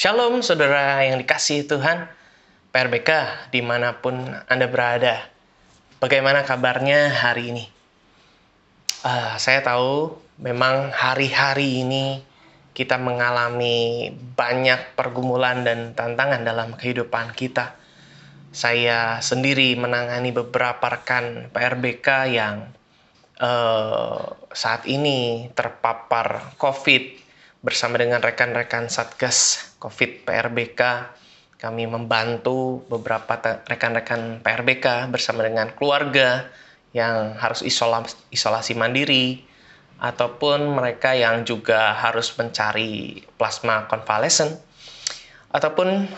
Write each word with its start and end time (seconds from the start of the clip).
Shalom 0.00 0.40
saudara 0.40 1.04
yang 1.04 1.20
dikasih 1.20 1.68
Tuhan, 1.68 2.08
PRBK 2.72 3.10
di 3.52 3.60
mana 3.60 4.00
pun 4.00 4.16
Anda 4.48 4.64
berada. 4.64 5.28
Bagaimana 6.00 6.40
kabarnya 6.40 7.12
hari 7.12 7.52
ini? 7.52 7.68
Uh, 9.04 9.36
saya 9.36 9.60
tahu 9.60 10.16
memang 10.40 10.88
hari-hari 10.88 11.84
ini 11.84 12.24
kita 12.72 12.96
mengalami 12.96 14.08
banyak 14.16 14.96
pergumulan 14.96 15.68
dan 15.68 15.92
tantangan 15.92 16.48
dalam 16.48 16.72
kehidupan 16.80 17.36
kita. 17.36 17.76
Saya 18.56 19.20
sendiri 19.20 19.76
menangani 19.76 20.32
beberapa 20.32 20.96
rekan 20.96 21.52
PRBK 21.52 22.08
yang 22.32 22.72
uh, 23.36 24.32
saat 24.48 24.88
ini 24.88 25.52
terpapar 25.52 26.56
COVID 26.56 27.28
bersama 27.60 28.00
dengan 28.00 28.24
rekan-rekan 28.24 28.88
Satgas 28.88 29.70
COVID 29.80 30.24
PRBK. 30.24 30.80
Kami 31.60 31.84
membantu 31.84 32.80
beberapa 32.88 33.36
rekan-rekan 33.68 34.40
PRBK 34.40 35.12
bersama 35.12 35.44
dengan 35.44 35.68
keluarga 35.76 36.48
yang 36.96 37.36
harus 37.36 37.60
isolasi, 37.60 38.16
isolasi 38.32 38.72
mandiri 38.72 39.44
ataupun 40.00 40.72
mereka 40.72 41.12
yang 41.12 41.44
juga 41.44 41.92
harus 41.92 42.32
mencari 42.40 43.20
plasma 43.36 43.84
konvalesen 43.92 44.56
ataupun 45.52 46.08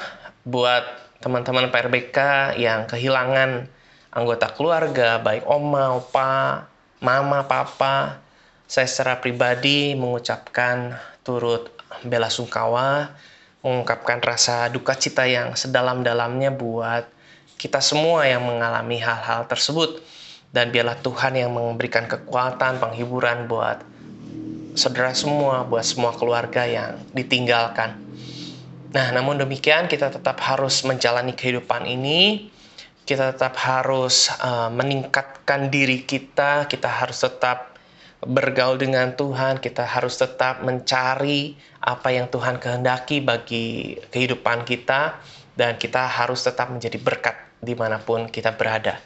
buat 0.47 0.87
teman-teman 1.19 1.75
PRBK 1.75 2.19
yang 2.63 2.87
kehilangan 2.87 3.67
anggota 4.15 4.55
keluarga 4.55 5.19
baik 5.19 5.43
oma, 5.51 5.99
opa, 5.99 6.71
mama, 7.03 7.43
papa 7.51 8.23
saya 8.67 8.89
secara 8.89 9.21
pribadi 9.21 9.95
mengucapkan 9.95 10.97
turut 11.23 11.71
bela 12.05 12.33
sungkawa, 12.33 13.15
mengungkapkan 13.63 14.19
rasa 14.19 14.67
duka 14.73 14.99
cita 14.99 15.29
yang 15.29 15.55
sedalam-dalamnya 15.55 16.51
buat 16.51 17.07
kita 17.61 17.79
semua 17.79 18.27
yang 18.27 18.43
mengalami 18.43 18.99
hal-hal 18.99 19.47
tersebut. 19.47 20.03
Dan 20.53 20.69
biarlah 20.69 21.01
Tuhan 21.01 21.33
yang 21.33 21.57
memberikan 21.57 22.05
kekuatan, 22.05 22.77
penghiburan 22.77 23.49
buat 23.49 23.81
saudara 24.77 25.17
semua, 25.17 25.65
buat 25.65 25.81
semua 25.81 26.13
keluarga 26.13 26.69
yang 26.69 27.01
ditinggalkan. 27.17 27.97
Nah, 28.93 29.09
namun 29.17 29.41
demikian 29.41 29.89
kita 29.89 30.13
tetap 30.13 30.37
harus 30.45 30.85
menjalani 30.85 31.33
kehidupan 31.33 31.89
ini. 31.89 32.53
Kita 33.03 33.33
tetap 33.33 33.57
harus 33.65 34.29
uh, 34.45 34.69
meningkatkan 34.69 35.73
diri 35.73 36.05
kita, 36.05 36.69
kita 36.69 36.87
harus 36.87 37.25
tetap 37.25 37.72
bergaul 38.23 38.79
dengan 38.79 39.19
Tuhan, 39.19 39.59
kita 39.59 39.83
harus 39.83 40.15
tetap 40.15 40.63
mencari 40.63 41.59
apa 41.83 42.15
yang 42.15 42.31
Tuhan 42.31 42.63
kehendaki 42.63 43.19
bagi 43.19 43.99
kehidupan 44.15 44.63
kita, 44.63 45.19
dan 45.59 45.77
kita 45.77 46.07
harus 46.09 46.41
tetap 46.47 46.73
menjadi 46.73 46.97
berkat 46.97 47.37
di 47.61 47.75
mana 47.77 48.01
pun 48.01 48.31
kita 48.31 48.55
berada. 48.57 48.99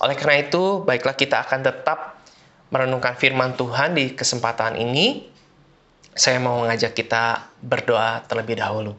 Oleh 0.00 0.16
karena 0.16 0.40
itu, 0.40 0.84
baiklah 0.84 1.16
kita 1.16 1.42
akan 1.44 1.60
tetap 1.60 2.20
merenungkan 2.70 3.18
firman 3.18 3.58
Tuhan 3.58 3.98
di 3.98 4.14
kesempatan 4.14 4.78
ini. 4.78 5.28
Saya 6.14 6.38
mau 6.38 6.62
mengajak 6.62 6.94
kita 6.96 7.50
berdoa 7.60 8.24
terlebih 8.26 8.58
dahulu. 8.58 8.96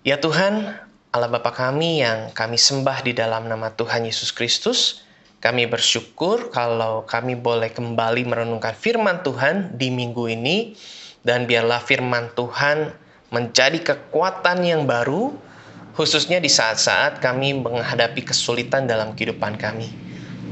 Ya 0.00 0.16
Tuhan, 0.16 0.78
Allah 1.12 1.28
Bapa 1.28 1.52
kami 1.52 2.00
yang 2.00 2.32
kami 2.32 2.56
sembah 2.56 3.04
di 3.04 3.12
dalam 3.12 3.50
nama 3.50 3.68
Tuhan 3.74 4.06
Yesus 4.06 4.32
Kristus, 4.32 5.04
kami 5.40 5.64
bersyukur 5.64 6.52
kalau 6.52 7.08
kami 7.08 7.32
boleh 7.32 7.72
kembali 7.72 8.28
merenungkan 8.28 8.76
firman 8.76 9.24
Tuhan 9.24 9.80
di 9.80 9.88
minggu 9.88 10.28
ini 10.28 10.76
dan 11.24 11.48
biarlah 11.48 11.80
firman 11.80 12.28
Tuhan 12.36 12.92
menjadi 13.32 13.80
kekuatan 13.80 14.60
yang 14.68 14.84
baru 14.84 15.32
khususnya 15.96 16.44
di 16.44 16.52
saat-saat 16.52 17.24
kami 17.24 17.56
menghadapi 17.56 18.20
kesulitan 18.20 18.84
dalam 18.84 19.16
kehidupan 19.16 19.56
kami. 19.56 19.88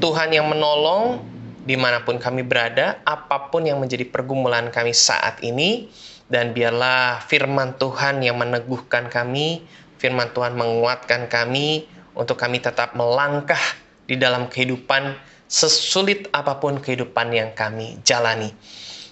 Tuhan 0.01 0.33
yang 0.33 0.49
menolong 0.49 1.21
di 1.69 1.77
mana 1.77 2.01
pun 2.01 2.17
kami 2.17 2.41
berada, 2.41 2.97
apa 3.05 3.53
pun 3.53 3.69
yang 3.69 3.77
menjadi 3.77 4.09
pergumulan 4.09 4.73
kami 4.73 4.97
saat 4.97 5.45
ini, 5.45 5.93
dan 6.33 6.57
biarlah 6.57 7.21
firman 7.29 7.77
Tuhan 7.77 8.25
yang 8.25 8.41
meneguhkan 8.41 9.13
kami, 9.13 9.69
firman 10.01 10.33
Tuhan 10.33 10.57
menguatkan 10.57 11.29
kami 11.29 11.85
untuk 12.17 12.41
kami 12.41 12.65
tetap 12.65 12.97
melangkah 12.97 13.61
di 14.09 14.17
dalam 14.17 14.49
kehidupan 14.49 15.15
sesulit 15.47 16.27
apa 16.33 16.57
pun 16.59 16.81
kehidupan 16.81 17.31
yang 17.31 17.53
kami 17.53 18.01
jalani. 18.03 18.51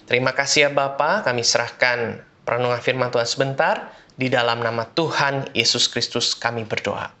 Terima 0.09 0.33
kasih 0.33 0.67
ya 0.67 0.71
Bapa, 0.73 1.21
kami 1.21 1.45
serahkan 1.45 2.21
perenungan 2.43 2.81
firman 2.81 3.13
Tuhan 3.13 3.27
sebentar 3.27 3.93
di 4.17 4.33
dalam 4.33 4.63
nama 4.65 4.89
Tuhan 4.89 5.53
Yesus 5.53 5.85
Kristus 5.85 6.33
kami 6.33 6.65
berdoa. 6.65 7.13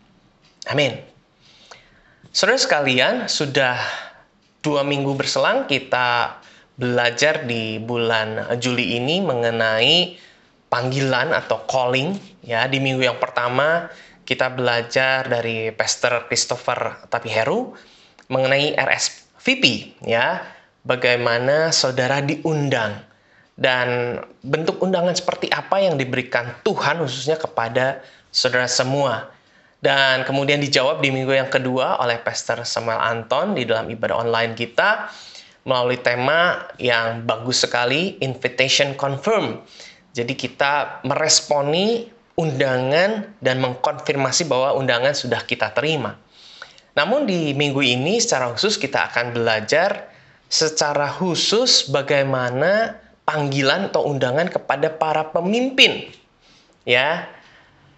Amin. 0.67 0.97
Saudara 2.33 2.59
sekalian, 2.59 3.29
sudah 3.29 3.77
dua 4.65 4.81
minggu 4.81 5.13
berselang 5.13 5.69
kita 5.69 6.37
belajar 6.77 7.45
di 7.49 7.81
bulan 7.81 8.57
Juli 8.61 8.97
ini 8.97 9.21
mengenai 9.21 10.17
panggilan 10.69 11.33
atau 11.33 11.63
calling 11.65 12.13
ya 12.45 12.69
di 12.69 12.77
minggu 12.77 13.01
yang 13.01 13.17
pertama 13.17 13.89
kita 14.27 14.51
belajar 14.51 15.23
dari 15.23 15.71
Pastor 15.71 16.27
Christopher 16.27 17.07
Tapiheru 17.07 17.71
mengenai 18.27 18.75
RSVP 18.75 19.95
ya, 20.03 20.43
bagaimana 20.83 21.71
saudara 21.71 22.19
diundang 22.19 23.07
dan 23.55 24.19
bentuk 24.43 24.83
undangan 24.83 25.15
seperti 25.15 25.47
apa 25.47 25.79
yang 25.79 25.95
diberikan 25.95 26.51
Tuhan 26.67 26.99
khususnya 26.99 27.39
kepada 27.39 28.03
saudara 28.27 28.67
semua. 28.67 29.31
Dan 29.79 30.27
kemudian 30.27 30.59
dijawab 30.59 30.99
di 30.99 31.13
minggu 31.13 31.31
yang 31.31 31.47
kedua 31.47 32.01
oleh 32.01 32.19
Pastor 32.19 32.67
Samuel 32.67 32.99
Anton 32.99 33.55
di 33.55 33.63
dalam 33.63 33.87
ibadah 33.87 34.27
online 34.27 34.57
kita 34.57 35.07
melalui 35.63 36.01
tema 36.01 36.67
yang 36.81 37.23
bagus 37.23 37.63
sekali, 37.63 38.19
invitation 38.19 38.97
confirm. 38.97 39.61
Jadi 40.17 40.33
kita 40.33 41.05
meresponi 41.05 42.16
undangan 42.37 43.33
dan 43.41 43.57
mengkonfirmasi 43.57 44.45
bahwa 44.45 44.77
undangan 44.77 45.17
sudah 45.17 45.41
kita 45.41 45.73
terima. 45.73 46.21
Namun 46.93 47.25
di 47.25 47.57
minggu 47.57 47.81
ini 47.81 48.21
secara 48.21 48.53
khusus 48.53 48.77
kita 48.77 49.09
akan 49.09 49.33
belajar 49.33 50.09
secara 50.45 51.09
khusus 51.09 51.89
bagaimana 51.89 52.97
panggilan 53.25 53.89
atau 53.89 54.07
undangan 54.07 54.47
kepada 54.47 54.93
para 54.93 55.33
pemimpin. 55.33 56.13
Ya. 56.85 57.33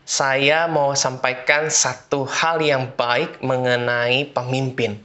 Saya 0.10 0.66
mau 0.66 0.98
sampaikan 0.98 1.70
satu 1.70 2.26
hal 2.26 2.66
yang 2.66 2.90
baik 2.98 3.46
mengenai 3.46 4.26
pemimpin. 4.34 4.98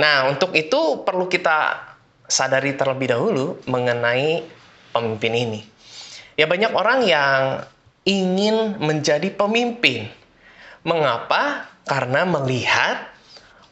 Nah, 0.00 0.32
untuk 0.32 0.56
itu 0.56 1.04
perlu 1.04 1.28
kita 1.28 1.76
sadari 2.24 2.72
terlebih 2.72 3.12
dahulu 3.12 3.60
mengenai 3.68 4.40
pemimpin 4.96 5.32
ini. 5.36 5.60
Ya 6.40 6.48
banyak 6.48 6.72
orang 6.72 7.04
yang 7.04 7.68
ingin 8.04 8.80
menjadi 8.80 9.32
pemimpin. 9.32 10.08
Mengapa? 10.84 11.68
Karena 11.84 12.24
melihat 12.24 13.12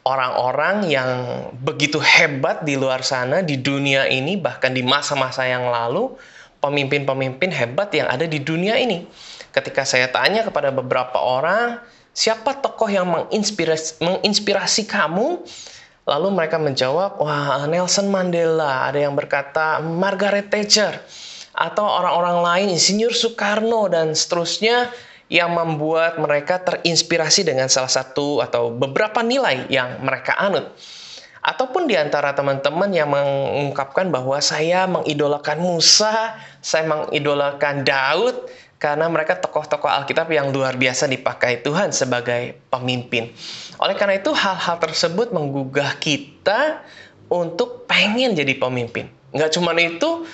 orang-orang 0.04 0.88
yang 0.88 1.10
begitu 1.62 2.03
hebat 2.03 2.66
di 2.66 2.76
luar 2.76 3.06
sana, 3.06 3.41
di 3.41 3.56
dunia 3.60 4.09
ini, 4.10 4.37
bahkan 4.37 4.75
di 4.75 4.82
masa-masa 4.84 5.47
yang 5.47 5.70
lalu, 5.70 6.12
pemimpin-pemimpin 6.60 7.50
hebat 7.53 7.93
yang 7.94 8.09
ada 8.10 8.28
di 8.28 8.43
dunia 8.43 8.76
ini. 8.76 9.06
Ketika 9.53 9.84
saya 9.84 10.09
tanya 10.09 10.44
kepada 10.44 10.72
beberapa 10.72 11.20
orang, 11.20 11.81
siapa 12.16 12.56
tokoh 12.60 12.88
yang 12.88 13.09
menginspirasi, 13.09 14.00
menginspirasi 14.00 14.88
kamu? 14.88 15.44
Lalu 16.03 16.28
mereka 16.34 16.59
menjawab, 16.59 17.22
wah 17.22 17.62
Nelson 17.70 18.10
Mandela, 18.10 18.91
ada 18.91 18.99
yang 18.99 19.14
berkata 19.14 19.78
Margaret 19.78 20.50
Thatcher, 20.50 20.99
atau 21.52 21.84
orang-orang 21.84 22.38
lain, 22.40 22.66
Insinyur 22.76 23.12
Soekarno 23.12 23.93
dan 23.93 24.16
seterusnya 24.16 24.88
yang 25.32 25.56
membuat 25.56 26.20
mereka 26.20 26.60
terinspirasi 26.60 27.49
dengan 27.49 27.69
salah 27.69 27.88
satu 27.88 28.44
atau 28.44 28.69
beberapa 28.72 29.25
nilai 29.25 29.69
yang 29.72 30.04
mereka 30.04 30.37
anut. 30.37 30.72
Ataupun 31.43 31.90
di 31.90 31.99
antara 31.99 32.37
teman-teman 32.38 32.87
yang 32.94 33.10
mengungkapkan 33.10 34.12
bahwa 34.14 34.38
saya 34.38 34.87
mengidolakan 34.87 35.58
Musa, 35.58 36.38
saya 36.62 36.87
mengidolakan 36.87 37.82
Daud, 37.82 38.46
karena 38.78 39.10
mereka 39.10 39.38
tokoh-tokoh 39.38 39.90
Alkitab 39.90 40.31
yang 40.31 40.54
luar 40.54 40.78
biasa 40.78 41.10
dipakai 41.10 41.62
Tuhan 41.66 41.90
sebagai 41.90 42.58
pemimpin. 42.70 43.34
Oleh 43.82 43.99
karena 43.99 44.22
itu, 44.22 44.31
hal-hal 44.31 44.78
tersebut 44.78 45.34
menggugah 45.34 45.99
kita 45.99 46.82
untuk 47.26 47.90
pengen 47.90 48.38
jadi 48.38 48.54
pemimpin. 48.54 49.10
Nggak 49.34 49.58
cuma 49.58 49.75
itu, 49.78 50.26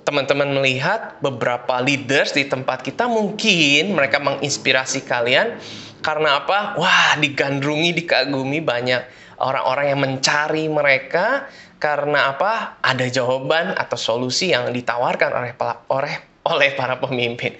teman-teman 0.00 0.48
melihat 0.56 1.20
beberapa 1.20 1.76
leaders 1.84 2.32
di 2.32 2.48
tempat 2.48 2.80
kita 2.80 3.04
mungkin 3.04 3.92
mereka 3.92 4.16
menginspirasi 4.16 5.04
kalian 5.04 5.60
karena 6.00 6.42
apa? 6.42 6.74
Wah, 6.80 7.14
digandrungi, 7.20 7.94
dikagumi 7.94 8.64
banyak 8.64 9.04
orang-orang 9.38 9.86
yang 9.92 10.00
mencari 10.00 10.66
mereka 10.66 11.46
karena 11.76 12.32
apa? 12.32 12.80
Ada 12.80 13.12
jawaban 13.12 13.76
atau 13.76 13.98
solusi 13.98 14.50
yang 14.50 14.72
ditawarkan 14.72 15.30
oleh 15.30 15.52
oleh 15.92 16.14
oleh 16.42 16.70
para 16.74 16.98
pemimpin. 16.98 17.54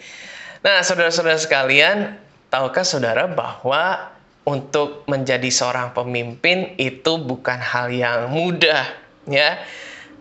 Nah, 0.63 0.83
saudara-saudara 0.83 1.39
sekalian, 1.39 2.19
tahukah 2.51 2.87
saudara 2.87 3.27
bahwa 3.31 4.15
untuk 4.43 5.07
menjadi 5.07 5.51
seorang 5.51 5.95
pemimpin 5.95 6.75
itu 6.79 7.19
bukan 7.19 7.59
hal 7.63 7.91
yang 7.95 8.31
mudah, 8.31 8.91
ya. 9.31 9.63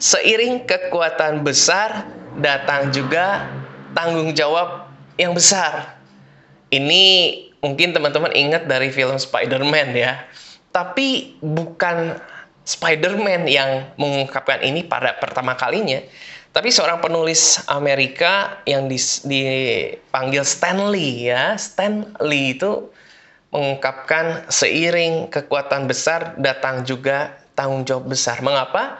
Seiring 0.02 0.66
kekuatan 0.66 1.46
besar 1.46 2.10
datang 2.42 2.90
juga 2.90 3.46
tanggung 3.94 4.34
jawab 4.34 4.90
yang 5.22 5.38
besar. 5.38 6.02
Ini 6.74 7.04
mungkin 7.62 7.94
teman-teman 7.94 8.34
ingat 8.34 8.66
dari 8.66 8.90
film 8.90 9.22
Spider-Man 9.22 9.94
ya. 9.94 10.26
Tapi 10.74 11.38
bukan 11.46 12.18
Spider-Man 12.66 13.46
yang 13.46 13.94
mengungkapkan 14.02 14.66
ini 14.66 14.82
pada 14.88 15.22
pertama 15.22 15.54
kalinya, 15.54 16.02
tapi 16.52 16.74
seorang 16.74 17.00
penulis 17.00 17.62
Amerika 17.70 18.60
yang 18.66 18.90
dipanggil 18.90 20.44
Stanley 20.44 21.30
ya. 21.30 21.54
Stanley 21.62 22.58
itu 22.58 22.90
mengungkapkan 23.52 24.48
seiring 24.48 25.28
kekuatan 25.30 25.86
besar 25.86 26.40
datang 26.40 26.88
juga 26.88 27.38
tanggung 27.54 27.84
jawab 27.84 28.12
besar. 28.12 28.40
Mengapa? 28.40 28.98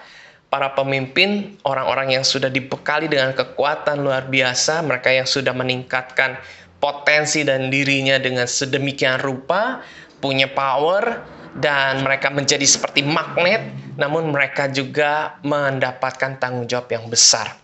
Para 0.52 0.76
pemimpin, 0.76 1.56
orang-orang 1.64 2.20
yang 2.20 2.28
sudah 2.28 2.52
dibekali 2.52 3.08
dengan 3.08 3.32
kekuatan 3.32 4.04
luar 4.04 4.28
biasa, 4.28 4.84
mereka 4.84 5.08
yang 5.08 5.24
sudah 5.24 5.56
meningkatkan 5.56 6.36
potensi 6.84 7.48
dan 7.48 7.72
dirinya 7.72 8.20
dengan 8.20 8.44
sedemikian 8.44 9.24
rupa, 9.24 9.80
punya 10.20 10.52
power, 10.52 11.24
dan 11.56 12.04
mereka 12.04 12.28
menjadi 12.28 12.68
seperti 12.68 13.00
magnet, 13.00 13.64
namun 13.96 14.28
mereka 14.28 14.68
juga 14.68 15.40
mendapatkan 15.40 16.36
tanggung 16.36 16.68
jawab 16.68 16.92
yang 16.92 17.08
besar. 17.08 17.56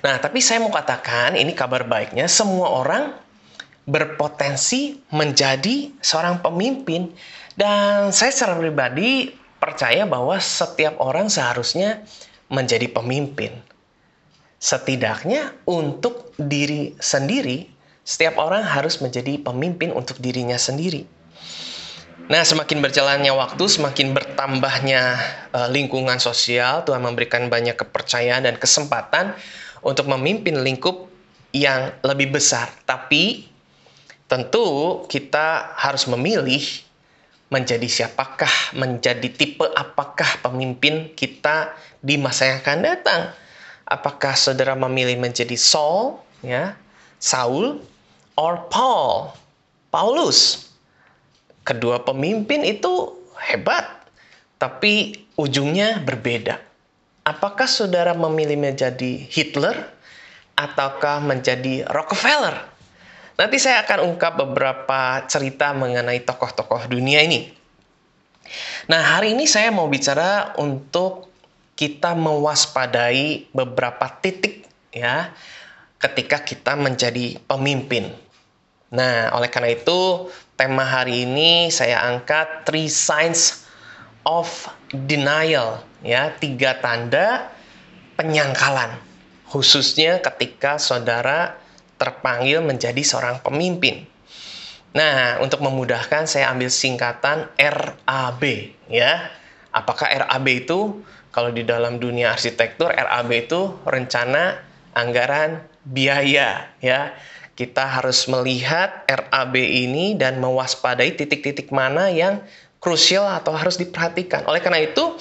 Nah, 0.00 0.16
tapi 0.16 0.40
saya 0.40 0.64
mau 0.64 0.72
katakan 0.72 1.36
ini 1.36 1.52
kabar 1.52 1.84
baiknya, 1.84 2.24
semua 2.24 2.72
orang 2.72 3.12
berpotensi 3.86 4.98
menjadi 5.14 5.94
seorang 6.02 6.42
pemimpin 6.42 7.14
dan 7.54 8.10
saya 8.10 8.34
secara 8.34 8.58
pribadi 8.58 9.30
percaya 9.56 10.04
bahwa 10.04 10.36
setiap 10.38 11.00
orang 11.00 11.32
seharusnya 11.32 12.04
menjadi 12.52 12.90
pemimpin. 12.92 13.52
Setidaknya 14.56 15.52
untuk 15.68 16.32
diri 16.40 16.96
sendiri, 16.96 17.68
setiap 18.06 18.38
orang 18.40 18.64
harus 18.64 19.02
menjadi 19.02 19.36
pemimpin 19.42 19.92
untuk 19.92 20.22
dirinya 20.22 20.56
sendiri. 20.56 21.04
Nah, 22.26 22.42
semakin 22.42 22.82
berjalannya 22.82 23.30
waktu, 23.30 23.64
semakin 23.70 24.10
bertambahnya 24.10 25.14
uh, 25.54 25.68
lingkungan 25.70 26.18
sosial, 26.18 26.82
Tuhan 26.82 26.98
memberikan 26.98 27.46
banyak 27.46 27.78
kepercayaan 27.78 28.42
dan 28.50 28.58
kesempatan 28.58 29.30
untuk 29.86 30.10
memimpin 30.10 30.58
lingkup 30.58 31.06
yang 31.54 31.94
lebih 32.02 32.34
besar. 32.34 32.66
Tapi 32.82 33.46
tentu 34.26 34.66
kita 35.06 35.78
harus 35.78 36.10
memilih 36.10 36.85
menjadi 37.48 37.86
siapakah, 37.86 38.74
menjadi 38.74 39.28
tipe 39.30 39.66
apakah 39.74 40.42
pemimpin 40.42 41.14
kita 41.14 41.74
di 42.02 42.18
masa 42.18 42.50
yang 42.50 42.58
akan 42.62 42.80
datang. 42.82 43.22
Apakah 43.86 44.34
saudara 44.34 44.74
memilih 44.74 45.14
menjadi 45.14 45.54
Saul, 45.54 46.18
ya, 46.42 46.74
Saul, 47.22 47.78
or 48.34 48.66
Paul, 48.66 49.30
Paulus? 49.94 50.66
kedua 51.66 52.06
pemimpin 52.06 52.62
itu 52.62 53.18
hebat, 53.50 54.06
tapi 54.62 55.26
ujungnya 55.34 55.98
berbeda. 56.06 56.62
Apakah 57.26 57.66
saudara 57.66 58.14
memilih 58.14 58.54
menjadi 58.54 59.18
Hitler 59.26 59.74
ataukah 60.54 61.18
menjadi 61.18 61.82
Rockefeller? 61.90 62.75
Nanti 63.36 63.60
saya 63.60 63.84
akan 63.84 64.12
ungkap 64.12 64.40
beberapa 64.40 65.28
cerita 65.28 65.76
mengenai 65.76 66.24
tokoh-tokoh 66.24 66.88
dunia 66.88 67.20
ini. 67.20 67.52
Nah, 68.88 69.02
hari 69.16 69.36
ini 69.36 69.44
saya 69.44 69.68
mau 69.68 69.84
bicara 69.92 70.56
untuk 70.56 71.28
kita 71.76 72.16
mewaspadai 72.16 73.52
beberapa 73.52 74.08
titik 74.24 74.64
ya 74.88 75.36
ketika 76.00 76.40
kita 76.40 76.72
menjadi 76.80 77.36
pemimpin. 77.44 78.08
Nah, 78.88 79.28
oleh 79.36 79.52
karena 79.52 79.76
itu 79.76 80.32
tema 80.56 80.88
hari 80.88 81.28
ini 81.28 81.68
saya 81.68 82.08
angkat 82.08 82.64
three 82.64 82.88
signs 82.88 83.68
of 84.24 84.48
denial 84.90 85.84
ya 86.00 86.32
tiga 86.40 86.80
tanda 86.80 87.52
penyangkalan 88.16 88.96
khususnya 89.46 90.18
ketika 90.24 90.80
saudara 90.80 91.54
terpanggil 91.96 92.60
menjadi 92.64 93.02
seorang 93.02 93.40
pemimpin. 93.40 94.04
Nah, 94.96 95.40
untuk 95.44 95.60
memudahkan 95.60 96.24
saya 96.24 96.52
ambil 96.52 96.72
singkatan 96.72 97.52
RAB 97.56 98.42
ya. 98.88 99.28
Apakah 99.72 100.08
RAB 100.08 100.46
itu 100.48 101.04
kalau 101.28 101.52
di 101.52 101.68
dalam 101.68 102.00
dunia 102.00 102.32
arsitektur 102.32 102.88
RAB 102.88 103.28
itu 103.36 103.76
rencana, 103.84 104.56
anggaran, 104.96 105.60
biaya 105.84 106.72
ya 106.80 107.12
kita 107.56 107.88
harus 107.88 108.28
melihat 108.28 109.08
RAB 109.08 109.56
ini 109.56 110.12
dan 110.12 110.36
mewaspadai 110.36 111.16
titik-titik 111.16 111.72
mana 111.72 112.12
yang 112.12 112.44
krusial 112.76 113.24
atau 113.24 113.56
harus 113.56 113.80
diperhatikan. 113.80 114.44
Oleh 114.44 114.60
karena 114.60 114.84
itu, 114.84 115.16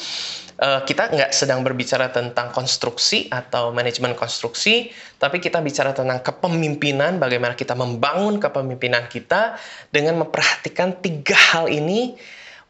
eh, 0.60 0.82
kita 0.84 1.12
nggak 1.12 1.32
sedang 1.32 1.62
berbicara 1.62 2.12
tentang 2.12 2.52
konstruksi 2.52 3.28
atau 3.32 3.76
manajemen 3.76 4.16
konstruksi, 4.16 4.92
tapi 5.20 5.40
kita 5.40 5.60
bicara 5.60 5.92
tentang 5.92 6.24
kepemimpinan, 6.24 7.20
bagaimana 7.20 7.56
kita 7.56 7.76
membangun 7.76 8.40
kepemimpinan 8.40 9.08
kita 9.08 9.60
dengan 9.92 10.24
memperhatikan 10.26 11.00
tiga 11.00 11.36
hal 11.36 11.72
ini 11.72 12.16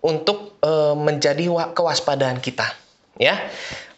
untuk 0.06 0.58
eh, 0.62 0.96
menjadi 0.96 1.50
kewaspadaan 1.74 2.42
kita. 2.42 2.70
Ya, 3.16 3.48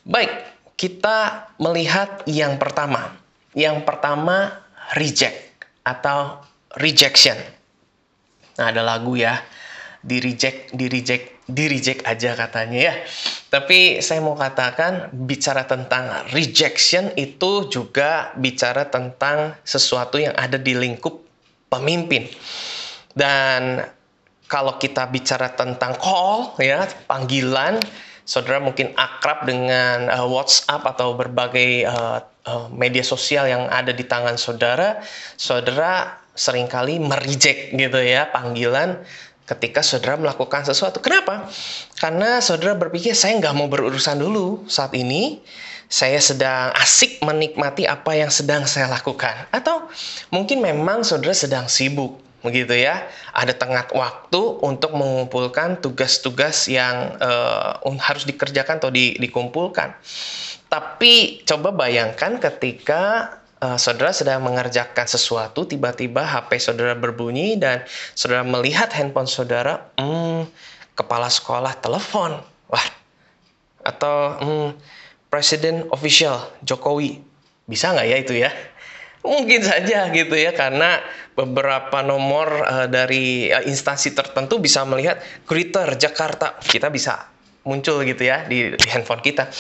baik, 0.06 0.30
kita 0.78 1.50
melihat 1.58 2.22
yang 2.30 2.62
pertama. 2.62 3.18
Yang 3.58 3.82
pertama, 3.90 4.62
reject 4.94 5.66
atau 5.82 6.46
rejection. 6.78 7.36
Nah, 8.62 8.70
ada 8.70 8.86
lagu 8.86 9.18
ya, 9.18 9.42
di 10.06 10.22
reject, 10.22 10.74
di 10.78 10.86
reject, 10.86 11.37
di 11.48 11.66
reject 11.72 12.04
aja 12.04 12.36
katanya 12.36 12.92
ya. 12.92 12.94
Tapi 13.48 14.04
saya 14.04 14.20
mau 14.20 14.36
katakan 14.36 15.16
bicara 15.16 15.64
tentang 15.64 16.28
rejection 16.36 17.16
itu 17.16 17.72
juga 17.72 18.36
bicara 18.36 18.92
tentang 18.92 19.56
sesuatu 19.64 20.20
yang 20.20 20.36
ada 20.36 20.60
di 20.60 20.76
lingkup 20.76 21.24
pemimpin. 21.72 22.28
Dan 23.16 23.82
kalau 24.52 24.76
kita 24.76 25.08
bicara 25.08 25.56
tentang 25.56 25.96
call 25.96 26.60
ya, 26.60 26.84
panggilan, 27.08 27.80
saudara 28.28 28.60
mungkin 28.60 28.92
akrab 29.00 29.48
dengan 29.48 30.12
uh, 30.12 30.28
WhatsApp 30.28 30.84
atau 30.84 31.16
berbagai 31.16 31.88
uh, 31.88 32.20
uh, 32.44 32.68
media 32.76 33.04
sosial 33.04 33.48
yang 33.48 33.72
ada 33.72 33.96
di 33.96 34.04
tangan 34.04 34.36
saudara, 34.36 35.00
saudara 35.40 36.20
sering 36.38 36.70
kali 36.70 37.02
merijek 37.02 37.74
gitu 37.74 37.98
ya 37.98 38.30
panggilan 38.30 39.02
ketika 39.48 39.80
saudara 39.80 40.20
melakukan 40.20 40.68
sesuatu. 40.68 41.00
Kenapa? 41.00 41.48
Karena 41.98 42.44
saudara 42.44 42.76
berpikir 42.76 43.16
saya 43.16 43.40
nggak 43.40 43.56
mau 43.56 43.72
berurusan 43.72 44.20
dulu 44.20 44.68
saat 44.68 44.92
ini. 44.94 45.40
Saya 45.88 46.20
sedang 46.20 46.76
asik 46.76 47.24
menikmati 47.24 47.88
apa 47.88 48.12
yang 48.12 48.28
sedang 48.28 48.68
saya 48.68 48.92
lakukan. 48.92 49.48
Atau 49.56 49.88
mungkin 50.36 50.60
memang 50.60 51.08
saudara 51.08 51.32
sedang 51.32 51.72
sibuk 51.72 52.20
begitu 52.44 52.76
ya. 52.76 53.08
Ada 53.32 53.56
tengah 53.56 53.88
waktu 53.96 54.42
untuk 54.68 54.92
mengumpulkan 54.92 55.80
tugas-tugas 55.80 56.68
yang 56.68 57.16
uh, 57.24 57.80
harus 58.04 58.28
dikerjakan 58.28 58.84
atau 58.84 58.92
di, 58.92 59.16
dikumpulkan. 59.16 59.96
Tapi 60.68 61.48
coba 61.48 61.72
bayangkan 61.72 62.36
ketika 62.44 63.32
uh, 63.62 63.78
saudara 63.78 64.14
sedang 64.14 64.44
mengerjakan 64.46 65.08
sesuatu, 65.10 65.66
tiba-tiba 65.66 66.22
HP 66.22 66.62
saudara 66.62 66.94
berbunyi 66.94 67.58
dan 67.58 67.84
saudara 68.14 68.46
melihat 68.46 68.90
handphone 68.94 69.30
saudara, 69.30 69.90
hmm, 69.98 70.46
kepala 70.94 71.30
sekolah 71.30 71.78
telepon, 71.82 72.42
wah, 72.70 72.88
atau 73.82 74.16
hmm, 74.42 74.70
presiden 75.30 75.86
official 75.94 76.50
Jokowi, 76.62 77.22
bisa 77.66 77.94
nggak 77.94 78.08
ya 78.08 78.18
itu 78.18 78.34
ya? 78.38 78.52
Mungkin 79.28 79.60
saja 79.60 80.08
gitu 80.16 80.40
ya 80.40 80.56
karena 80.56 81.04
beberapa 81.36 82.00
nomor 82.00 82.64
uh, 82.64 82.88
dari 82.88 83.52
uh, 83.52 83.62
instansi 83.66 84.16
tertentu 84.16 84.58
bisa 84.58 84.88
melihat 84.88 85.20
Greater 85.44 86.00
Jakarta 86.00 86.56
kita 86.64 86.88
bisa 86.88 87.28
muncul 87.68 88.00
gitu 88.08 88.24
ya 88.24 88.48
di, 88.48 88.72
di 88.72 88.88
handphone 88.88 89.20
kita. 89.20 89.52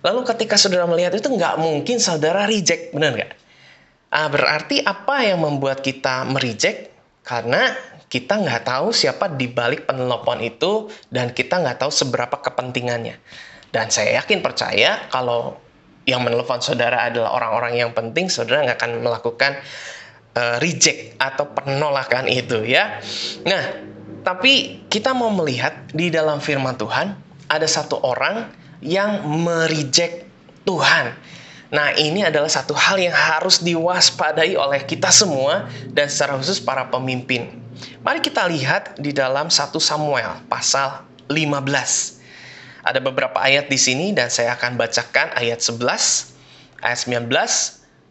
Lalu 0.00 0.24
ketika 0.24 0.56
saudara 0.56 0.88
melihat 0.88 1.12
itu 1.12 1.28
nggak 1.28 1.60
mungkin 1.60 2.00
saudara 2.00 2.48
reject, 2.48 2.96
benar 2.96 3.12
nggak? 3.12 3.39
Ah, 4.10 4.26
berarti 4.26 4.82
apa 4.82 5.22
yang 5.22 5.46
membuat 5.46 5.86
kita 5.86 6.26
mereject? 6.26 6.90
Karena 7.22 7.70
kita 8.10 8.42
nggak 8.42 8.66
tahu 8.66 8.90
siapa 8.90 9.30
di 9.30 9.46
balik 9.46 9.86
penelpon 9.86 10.42
itu 10.42 10.90
dan 11.14 11.30
kita 11.30 11.62
nggak 11.62 11.78
tahu 11.78 11.94
seberapa 11.94 12.42
kepentingannya. 12.42 13.14
Dan 13.70 13.86
saya 13.86 14.18
yakin 14.18 14.42
percaya 14.42 15.06
kalau 15.14 15.54
yang 16.10 16.26
menelpon 16.26 16.58
saudara 16.58 17.06
adalah 17.06 17.38
orang-orang 17.38 17.86
yang 17.86 17.90
penting, 17.94 18.26
saudara 18.26 18.66
nggak 18.66 18.78
akan 18.82 18.92
melakukan 18.98 19.52
uh, 20.34 20.58
reject 20.58 21.14
atau 21.22 21.46
penolakan 21.54 22.26
itu 22.26 22.66
ya. 22.66 22.98
Nah, 23.46 23.62
tapi 24.26 24.84
kita 24.90 25.14
mau 25.14 25.30
melihat 25.30 25.86
di 25.94 26.10
dalam 26.10 26.42
firman 26.42 26.74
Tuhan 26.74 27.14
ada 27.46 27.68
satu 27.70 28.02
orang 28.02 28.50
yang 28.82 29.22
merijek 29.22 30.26
Tuhan. 30.66 31.14
Nah, 31.70 31.94
ini 31.94 32.26
adalah 32.26 32.50
satu 32.50 32.74
hal 32.74 32.98
yang 32.98 33.14
harus 33.14 33.62
diwaspadai 33.62 34.58
oleh 34.58 34.82
kita 34.82 35.14
semua 35.14 35.70
dan 35.94 36.10
secara 36.10 36.34
khusus 36.34 36.58
para 36.58 36.90
pemimpin. 36.90 37.46
Mari 38.02 38.18
kita 38.18 38.42
lihat 38.50 38.98
di 38.98 39.14
dalam 39.14 39.46
1 39.46 39.70
Samuel 39.78 40.42
pasal 40.50 41.06
15. 41.30 42.18
Ada 42.82 42.98
beberapa 42.98 43.38
ayat 43.38 43.70
di 43.70 43.78
sini 43.78 44.10
dan 44.10 44.32
saya 44.34 44.58
akan 44.58 44.74
bacakan 44.74 45.30
ayat 45.38 45.62
11, 45.62 45.78
ayat 46.82 46.98
19, 47.06 47.30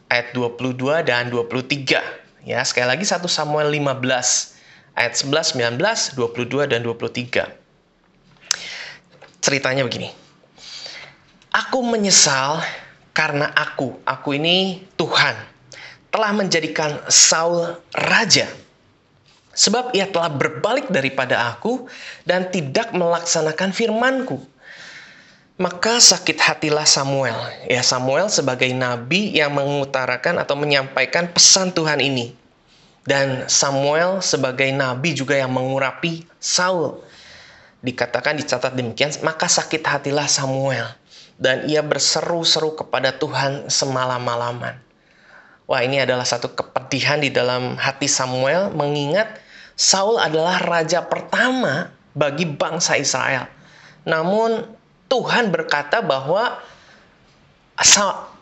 ayat 0.07 0.27
22 0.31 1.03
dan 1.03 1.27
23. 1.27 1.99
Ya, 2.47 2.63
sekali 2.63 2.87
lagi 2.87 3.03
1 3.03 3.27
Samuel 3.27 3.67
15 3.75 4.55
ayat 4.95 5.13
11, 5.19 5.59
19, 5.79 6.15
22 6.15 6.71
dan 6.71 6.79
23. 6.79 7.51
Ceritanya 9.43 9.83
begini. 9.83 10.11
Aku 11.49 11.81
menyesal 11.81 12.61
karena 13.19 13.51
aku, 13.51 13.99
aku 14.07 14.39
ini 14.39 14.79
Tuhan, 14.95 15.35
telah 16.07 16.31
menjadikan 16.31 17.03
Saul 17.11 17.75
raja. 17.91 18.47
Sebab 19.51 19.91
ia 19.91 20.07
telah 20.07 20.31
berbalik 20.31 20.87
daripada 20.87 21.51
aku 21.51 21.91
dan 22.23 22.47
tidak 22.47 22.95
melaksanakan 22.95 23.75
firmanku. 23.75 24.39
Maka 25.59 25.99
sakit 25.99 26.39
hatilah 26.39 26.87
Samuel. 26.87 27.35
Ya 27.67 27.83
Samuel 27.83 28.31
sebagai 28.31 28.71
nabi 28.71 29.35
yang 29.35 29.51
mengutarakan 29.51 30.39
atau 30.39 30.55
menyampaikan 30.55 31.27
pesan 31.27 31.75
Tuhan 31.75 31.99
ini. 31.99 32.31
Dan 33.03 33.51
Samuel 33.51 34.23
sebagai 34.23 34.71
nabi 34.71 35.11
juga 35.11 35.35
yang 35.35 35.51
mengurapi 35.51 36.23
Saul. 36.39 37.03
Dikatakan 37.83 38.39
dicatat 38.39 38.71
demikian, 38.79 39.11
maka 39.27 39.51
sakit 39.51 39.83
hatilah 39.83 40.31
Samuel 40.31 40.98
dan 41.39 41.65
ia 41.65 41.79
berseru-seru 41.79 42.75
kepada 42.75 43.15
Tuhan 43.15 43.71
semalam-malaman. 43.71 44.75
Wah, 45.65 45.81
ini 45.81 46.03
adalah 46.03 46.27
satu 46.27 46.51
kepedihan 46.51 47.23
di 47.23 47.31
dalam 47.31 47.79
hati 47.79 48.11
Samuel 48.11 48.75
mengingat 48.75 49.39
Saul 49.79 50.19
adalah 50.19 50.59
raja 50.59 51.07
pertama 51.07 51.87
bagi 52.11 52.43
bangsa 52.43 52.99
Israel. 52.99 53.47
Namun 54.03 54.67
Tuhan 55.07 55.55
berkata 55.55 56.03
bahwa 56.03 56.59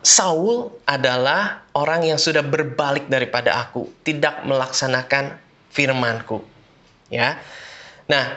Saul 0.02 0.74
adalah 0.82 1.62
orang 1.78 2.02
yang 2.02 2.18
sudah 2.18 2.42
berbalik 2.42 3.06
daripada 3.06 3.54
aku, 3.54 3.86
tidak 4.02 4.42
melaksanakan 4.42 5.38
firmanku. 5.70 6.42
Ya. 7.06 7.38
Nah, 8.10 8.34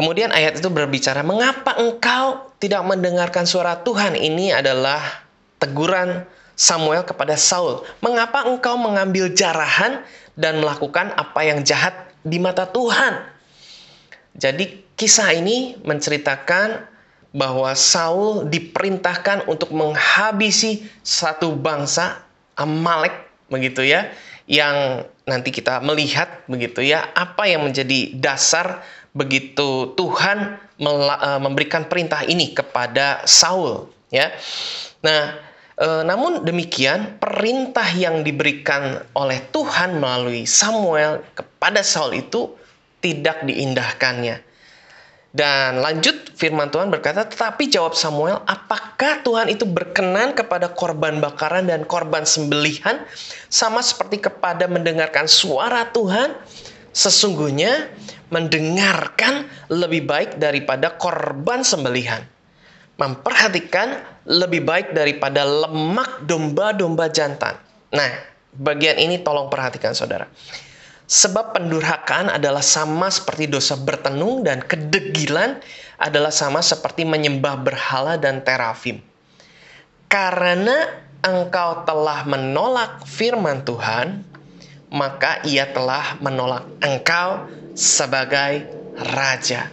Kemudian 0.00 0.32
ayat 0.32 0.56
itu 0.56 0.72
berbicara, 0.72 1.20
"Mengapa 1.20 1.76
engkau 1.76 2.56
tidak 2.56 2.80
mendengarkan 2.88 3.44
suara 3.44 3.84
Tuhan?" 3.84 4.16
Ini 4.16 4.56
adalah 4.56 4.96
teguran 5.60 6.24
Samuel 6.56 7.04
kepada 7.04 7.36
Saul. 7.36 7.84
"Mengapa 8.00 8.48
engkau 8.48 8.80
mengambil 8.80 9.28
jarahan 9.36 10.00
dan 10.40 10.56
melakukan 10.64 11.12
apa 11.20 11.44
yang 11.44 11.60
jahat 11.68 11.92
di 12.24 12.40
mata 12.40 12.64
Tuhan?" 12.64 13.28
Jadi 14.40 14.88
kisah 14.96 15.36
ini 15.36 15.76
menceritakan 15.84 16.80
bahwa 17.36 17.68
Saul 17.76 18.48
diperintahkan 18.48 19.52
untuk 19.52 19.68
menghabisi 19.76 20.80
satu 21.04 21.52
bangsa 21.52 22.24
Amalek 22.56 23.12
begitu 23.52 23.84
ya 23.84 24.08
yang 24.48 25.04
nanti 25.28 25.54
kita 25.54 25.78
melihat 25.84 26.42
begitu 26.50 26.82
ya 26.82 27.06
apa 27.14 27.46
yang 27.46 27.62
menjadi 27.68 28.16
dasar 28.18 28.82
begitu 29.10 29.94
Tuhan 29.98 30.38
eh, 30.78 31.40
memberikan 31.42 31.86
perintah 31.90 32.22
ini 32.26 32.54
kepada 32.54 33.26
Saul 33.26 33.90
ya. 34.12 34.34
Nah, 35.00 35.38
e, 35.80 35.88
namun 36.04 36.44
demikian 36.44 37.16
perintah 37.16 37.86
yang 37.96 38.20
diberikan 38.20 39.00
oleh 39.16 39.40
Tuhan 39.48 39.96
melalui 39.96 40.44
Samuel 40.44 41.24
kepada 41.32 41.80
Saul 41.80 42.20
itu 42.20 42.52
tidak 43.00 43.48
diindahkannya. 43.48 44.50
Dan 45.30 45.78
lanjut 45.78 46.34
firman 46.34 46.74
Tuhan 46.74 46.90
berkata, 46.90 47.22
tetapi 47.22 47.70
jawab 47.70 47.94
Samuel, 47.94 48.42
apakah 48.50 49.22
Tuhan 49.22 49.46
itu 49.46 49.62
berkenan 49.62 50.34
kepada 50.34 50.66
korban 50.74 51.22
bakaran 51.22 51.70
dan 51.70 51.86
korban 51.86 52.26
sembelihan 52.26 53.06
sama 53.46 53.78
seperti 53.78 54.26
kepada 54.26 54.66
mendengarkan 54.66 55.30
suara 55.30 55.86
Tuhan? 55.94 56.34
Sesungguhnya 56.90 57.86
mendengarkan 58.30 59.46
lebih 59.70 60.06
baik 60.06 60.38
daripada 60.38 60.94
korban 60.96 61.66
sembelihan. 61.66 62.22
Memperhatikan 62.96 64.00
lebih 64.28 64.62
baik 64.62 64.92
daripada 64.94 65.42
lemak 65.42 66.24
domba-domba 66.24 67.10
jantan. 67.10 67.56
Nah, 67.90 68.10
bagian 68.54 68.98
ini 69.00 69.20
tolong 69.20 69.50
perhatikan 69.50 69.96
saudara. 69.96 70.30
Sebab 71.10 71.58
pendurhakaan 71.58 72.30
adalah 72.30 72.62
sama 72.62 73.10
seperti 73.10 73.50
dosa 73.50 73.74
bertenung 73.74 74.46
dan 74.46 74.62
kedegilan 74.62 75.58
adalah 75.98 76.30
sama 76.30 76.62
seperti 76.62 77.02
menyembah 77.02 77.58
berhala 77.58 78.14
dan 78.14 78.46
terafim. 78.46 79.02
Karena 80.06 80.86
engkau 81.26 81.82
telah 81.82 82.22
menolak 82.30 83.02
firman 83.10 83.66
Tuhan, 83.66 84.22
maka 84.94 85.42
ia 85.46 85.66
telah 85.70 86.18
menolak 86.22 86.66
engkau 86.78 87.46
sebagai 87.74 88.66
raja. 89.14 89.70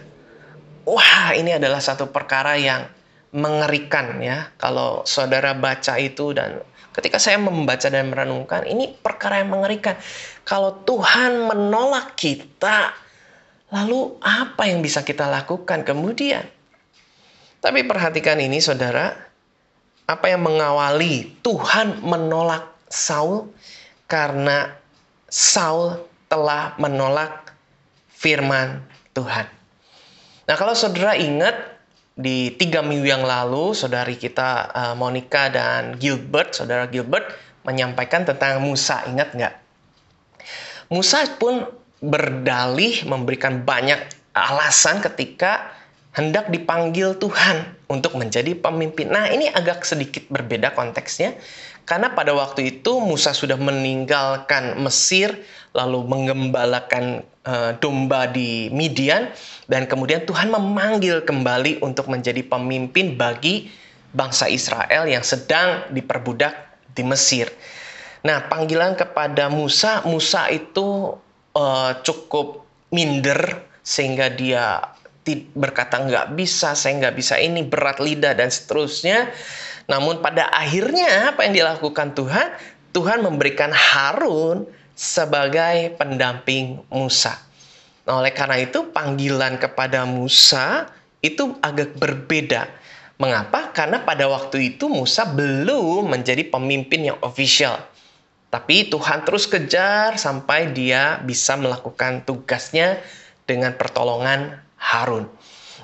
Wah, 0.88 1.36
ini 1.36 1.56
adalah 1.56 1.82
satu 1.82 2.08
perkara 2.08 2.56
yang 2.56 2.88
mengerikan 3.36 4.18
ya. 4.24 4.48
Kalau 4.56 5.04
saudara 5.04 5.52
baca 5.52 6.00
itu 6.00 6.32
dan 6.32 6.64
ketika 6.96 7.20
saya 7.20 7.36
membaca 7.36 7.86
dan 7.92 8.08
merenungkan, 8.08 8.64
ini 8.64 8.96
perkara 8.96 9.44
yang 9.44 9.52
mengerikan. 9.52 9.94
Kalau 10.48 10.80
Tuhan 10.88 11.44
menolak 11.44 12.16
kita, 12.16 12.96
lalu 13.68 14.16
apa 14.24 14.64
yang 14.64 14.80
bisa 14.80 15.04
kita 15.04 15.28
lakukan 15.28 15.84
kemudian? 15.84 16.48
Tapi 17.58 17.84
perhatikan 17.84 18.40
ini 18.40 18.62
saudara, 18.62 19.12
apa 20.08 20.26
yang 20.32 20.40
mengawali 20.40 21.36
Tuhan 21.44 22.00
menolak 22.00 22.72
Saul 22.88 23.52
karena 24.08 24.72
Saul 25.28 26.00
telah 26.32 26.72
menolak 26.80 27.47
firman 28.18 28.82
Tuhan. 29.14 29.46
Nah, 30.50 30.56
kalau 30.58 30.74
saudara 30.74 31.14
ingat 31.14 31.54
di 32.18 32.50
tiga 32.58 32.82
minggu 32.82 33.06
yang 33.06 33.22
lalu, 33.22 33.78
saudari 33.78 34.18
kita 34.18 34.74
uh, 34.74 34.94
Monica 34.98 35.46
dan 35.46 35.94
Gilbert, 36.02 36.50
saudara 36.58 36.90
Gilbert 36.90 37.30
menyampaikan 37.62 38.26
tentang 38.26 38.58
Musa. 38.58 39.06
Ingat 39.06 39.38
nggak? 39.38 39.54
Musa 40.90 41.22
pun 41.38 41.62
berdalih 42.02 43.06
memberikan 43.06 43.62
banyak 43.62 44.02
alasan 44.34 44.98
ketika 44.98 45.70
hendak 46.16 46.50
dipanggil 46.50 47.14
Tuhan 47.14 47.78
untuk 47.86 48.18
menjadi 48.18 48.58
pemimpin. 48.58 49.14
Nah, 49.14 49.30
ini 49.30 49.46
agak 49.46 49.86
sedikit 49.86 50.26
berbeda 50.26 50.74
konteksnya 50.74 51.38
karena 51.88 52.12
pada 52.12 52.36
waktu 52.36 52.78
itu 52.78 53.00
Musa 53.00 53.32
sudah 53.32 53.56
meninggalkan 53.56 54.76
Mesir 54.84 55.40
lalu 55.76 56.04
mengembalakan 56.08 57.24
uh, 57.44 57.76
domba 57.80 58.28
di 58.28 58.72
Midian 58.72 59.32
dan 59.68 59.84
kemudian 59.84 60.24
Tuhan 60.24 60.48
memanggil 60.52 61.24
kembali 61.24 61.84
untuk 61.84 62.08
menjadi 62.08 62.40
pemimpin 62.44 63.16
bagi 63.16 63.68
bangsa 64.12 64.48
Israel 64.48 65.04
yang 65.04 65.24
sedang 65.24 65.88
diperbudak 65.92 66.56
di 66.96 67.04
Mesir. 67.04 67.52
Nah, 68.24 68.50
panggilan 68.50 68.98
kepada 68.98 69.46
Musa, 69.46 70.02
Musa 70.08 70.50
itu 70.50 71.14
uh, 71.54 71.92
cukup 72.02 72.66
minder 72.90 73.62
sehingga 73.84 74.32
dia 74.32 74.96
berkata 75.52 76.00
nggak 76.00 76.40
bisa, 76.40 76.72
saya 76.72 76.96
nggak 77.04 77.16
bisa 77.20 77.36
ini 77.36 77.60
berat 77.60 78.00
lidah 78.00 78.32
dan 78.32 78.48
seterusnya. 78.48 79.28
Namun 79.88 80.24
pada 80.24 80.48
akhirnya 80.52 81.32
apa 81.32 81.44
yang 81.44 81.54
dilakukan 81.56 82.16
Tuhan? 82.16 82.48
Tuhan 82.96 83.20
memberikan 83.20 83.68
Harun 83.68 84.64
sebagai 84.98 85.94
pendamping 85.94 86.82
Musa. 86.90 87.38
Nah, 88.02 88.18
oleh 88.18 88.34
karena 88.34 88.58
itu 88.58 88.90
panggilan 88.90 89.54
kepada 89.62 90.02
Musa 90.02 90.90
itu 91.22 91.54
agak 91.62 91.94
berbeda. 91.94 92.66
Mengapa? 93.22 93.70
Karena 93.70 94.02
pada 94.02 94.26
waktu 94.26 94.74
itu 94.74 94.90
Musa 94.90 95.22
belum 95.22 96.10
menjadi 96.10 96.42
pemimpin 96.50 97.14
yang 97.14 97.18
official. 97.22 97.78
Tapi 98.50 98.90
Tuhan 98.90 99.22
terus 99.22 99.46
kejar 99.46 100.18
sampai 100.18 100.74
dia 100.74 101.22
bisa 101.22 101.54
melakukan 101.54 102.26
tugasnya 102.26 102.98
dengan 103.46 103.78
pertolongan 103.78 104.58
Harun. 104.80 105.30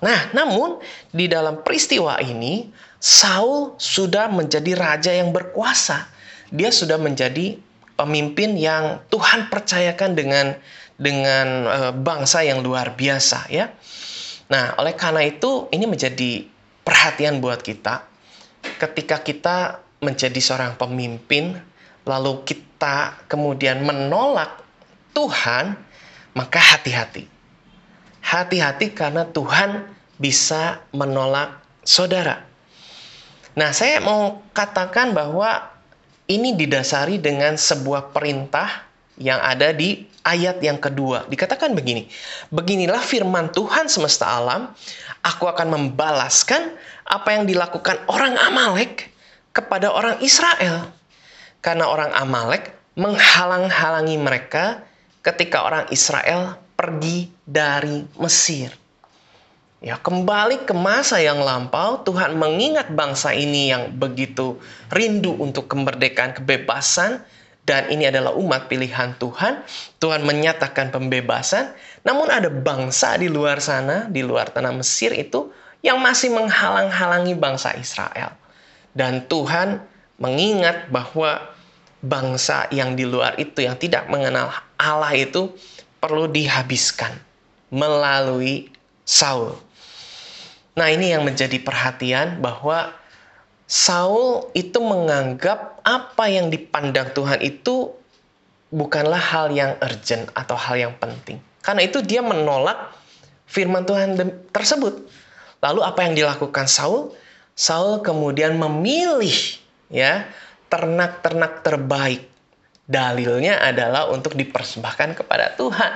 Nah, 0.03 0.33
namun 0.35 0.83
di 1.15 1.31
dalam 1.31 1.63
peristiwa 1.63 2.19
ini 2.19 2.67
Saul 2.99 3.77
sudah 3.79 4.33
menjadi 4.33 4.73
raja 4.75 5.13
yang 5.13 5.31
berkuasa. 5.31 6.09
Dia 6.49 6.73
sudah 6.73 6.97
menjadi 6.97 7.61
pemimpin 7.95 8.59
yang 8.59 9.03
Tuhan 9.11 9.51
percayakan 9.51 10.15
dengan 10.15 10.47
dengan 10.95 11.47
uh, 11.67 11.93
bangsa 11.95 12.47
yang 12.47 12.63
luar 12.63 12.95
biasa 12.95 13.51
ya. 13.51 13.75
Nah, 14.51 14.79
oleh 14.79 14.95
karena 14.95 15.25
itu 15.27 15.67
ini 15.75 15.89
menjadi 15.89 16.47
perhatian 16.85 17.41
buat 17.41 17.65
kita 17.65 18.07
ketika 18.79 19.21
kita 19.25 19.57
menjadi 20.05 20.37
seorang 20.37 20.77
pemimpin 20.77 21.57
lalu 22.05 22.45
kita 22.45 23.25
kemudian 23.29 23.81
menolak 23.81 24.61
Tuhan, 25.17 25.79
maka 26.37 26.61
hati-hati. 26.61 27.25
Hati-hati 28.21 28.93
karena 28.93 29.25
Tuhan 29.25 29.89
bisa 30.21 30.85
menolak 30.93 31.61
saudara. 31.87 32.45
Nah, 33.55 33.71
saya 33.71 34.03
mau 34.03 34.43
katakan 34.51 35.15
bahwa 35.15 35.71
ini 36.29 36.57
didasari 36.57 37.21
dengan 37.21 37.57
sebuah 37.61 38.15
perintah 38.15 38.89
yang 39.21 39.39
ada 39.39 39.71
di 39.71 40.05
ayat 40.25 40.59
yang 40.65 40.81
kedua. 40.81 41.29
Dikatakan 41.29 41.77
begini, 41.77 42.09
Beginilah 42.51 43.01
firman 43.01 43.53
Tuhan 43.53 43.87
semesta 43.87 44.27
alam, 44.27 44.73
aku 45.23 45.47
akan 45.47 45.71
membalaskan 45.71 46.75
apa 47.05 47.29
yang 47.37 47.45
dilakukan 47.45 48.01
orang 48.09 48.35
Amalek 48.41 49.13
kepada 49.53 49.93
orang 49.93 50.19
Israel. 50.25 50.91
Karena 51.61 51.89
orang 51.89 52.13
Amalek 52.13 52.73
menghalang-halangi 52.97 54.17
mereka 54.21 54.85
ketika 55.25 55.65
orang 55.65 55.85
Israel 55.93 56.61
pergi 56.77 57.33
dari 57.49 58.05
Mesir. 58.21 58.84
Ya, 59.85 60.01
kembali 60.01 60.65
ke 60.65 60.73
masa 60.73 61.21
yang 61.21 61.45
lampau, 61.45 62.01
Tuhan 62.09 62.41
mengingat 62.41 62.89
bangsa 62.97 63.37
ini 63.37 63.69
yang 63.69 63.93
begitu 63.93 64.57
rindu 64.89 65.37
untuk 65.37 65.69
kemerdekaan, 65.69 66.33
kebebasan, 66.33 67.21
dan 67.69 67.93
ini 67.93 68.09
adalah 68.09 68.33
umat 68.33 68.73
pilihan 68.73 69.13
Tuhan. 69.21 69.61
Tuhan 70.01 70.25
menyatakan 70.25 70.89
pembebasan, 70.89 71.77
namun 72.01 72.33
ada 72.33 72.49
bangsa 72.49 73.21
di 73.21 73.29
luar 73.29 73.61
sana, 73.61 74.09
di 74.09 74.25
luar 74.25 74.49
tanah 74.49 74.73
Mesir 74.73 75.13
itu, 75.13 75.53
yang 75.85 76.01
masih 76.01 76.33
menghalang-halangi 76.33 77.37
bangsa 77.37 77.77
Israel. 77.77 78.33
Dan 78.97 79.29
Tuhan 79.29 79.85
mengingat 80.17 80.89
bahwa 80.89 81.45
bangsa 82.01 82.73
yang 82.73 82.97
di 82.97 83.05
luar 83.05 83.37
itu, 83.37 83.61
yang 83.61 83.77
tidak 83.77 84.09
mengenal 84.09 84.49
Allah 84.81 85.13
itu, 85.13 85.53
perlu 86.01 86.25
dihabiskan 86.25 87.21
melalui 87.69 88.73
Saul. 89.05 89.64
Nah, 90.75 90.91
ini 90.91 91.15
yang 91.15 91.23
menjadi 91.23 91.63
perhatian 91.63 92.43
bahwa 92.43 92.91
Saul 93.65 94.51
itu 94.53 94.77
menganggap 94.83 95.81
apa 95.87 96.25
yang 96.29 96.51
dipandang 96.51 97.15
Tuhan 97.15 97.41
itu 97.41 97.95
bukanlah 98.75 99.23
hal 99.23 99.55
yang 99.55 99.79
urgent 99.79 100.29
atau 100.35 100.59
hal 100.59 100.77
yang 100.77 100.95
penting. 100.99 101.39
Karena 101.63 101.87
itu 101.87 102.03
dia 102.03 102.21
menolak 102.21 102.93
firman 103.47 103.87
Tuhan 103.87 104.19
tersebut. 104.51 105.07
Lalu 105.63 105.81
apa 105.81 106.01
yang 106.05 106.13
dilakukan 106.19 106.69
Saul? 106.69 107.15
Saul 107.55 108.03
kemudian 108.03 108.59
memilih 108.59 109.33
ya 109.89 110.27
ternak-ternak 110.69 111.63
terbaik. 111.63 112.27
Dalilnya 112.85 113.65
adalah 113.65 114.13
untuk 114.13 114.37
dipersembahkan 114.37 115.17
kepada 115.17 115.57
Tuhan. 115.57 115.93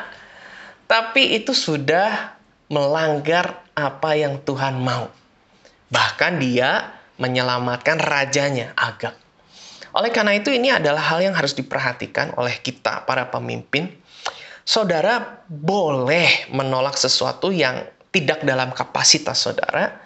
Tapi 0.88 1.36
itu 1.36 1.52
sudah 1.52 2.37
melanggar 2.68 3.64
apa 3.72 4.16
yang 4.16 4.40
Tuhan 4.44 4.80
mau. 4.80 5.08
Bahkan 5.88 6.40
dia 6.40 6.92
menyelamatkan 7.16 7.98
rajanya 7.98 8.76
Agak. 8.76 9.16
Oleh 9.96 10.12
karena 10.12 10.36
itu 10.36 10.52
ini 10.52 10.68
adalah 10.68 11.00
hal 11.00 11.24
yang 11.24 11.34
harus 11.34 11.56
diperhatikan 11.56 12.36
oleh 12.36 12.54
kita 12.60 13.08
para 13.08 13.26
pemimpin. 13.32 13.88
Saudara 14.68 15.40
boleh 15.48 16.28
menolak 16.52 17.00
sesuatu 17.00 17.48
yang 17.48 17.88
tidak 18.12 18.44
dalam 18.44 18.68
kapasitas 18.76 19.40
saudara, 19.40 19.96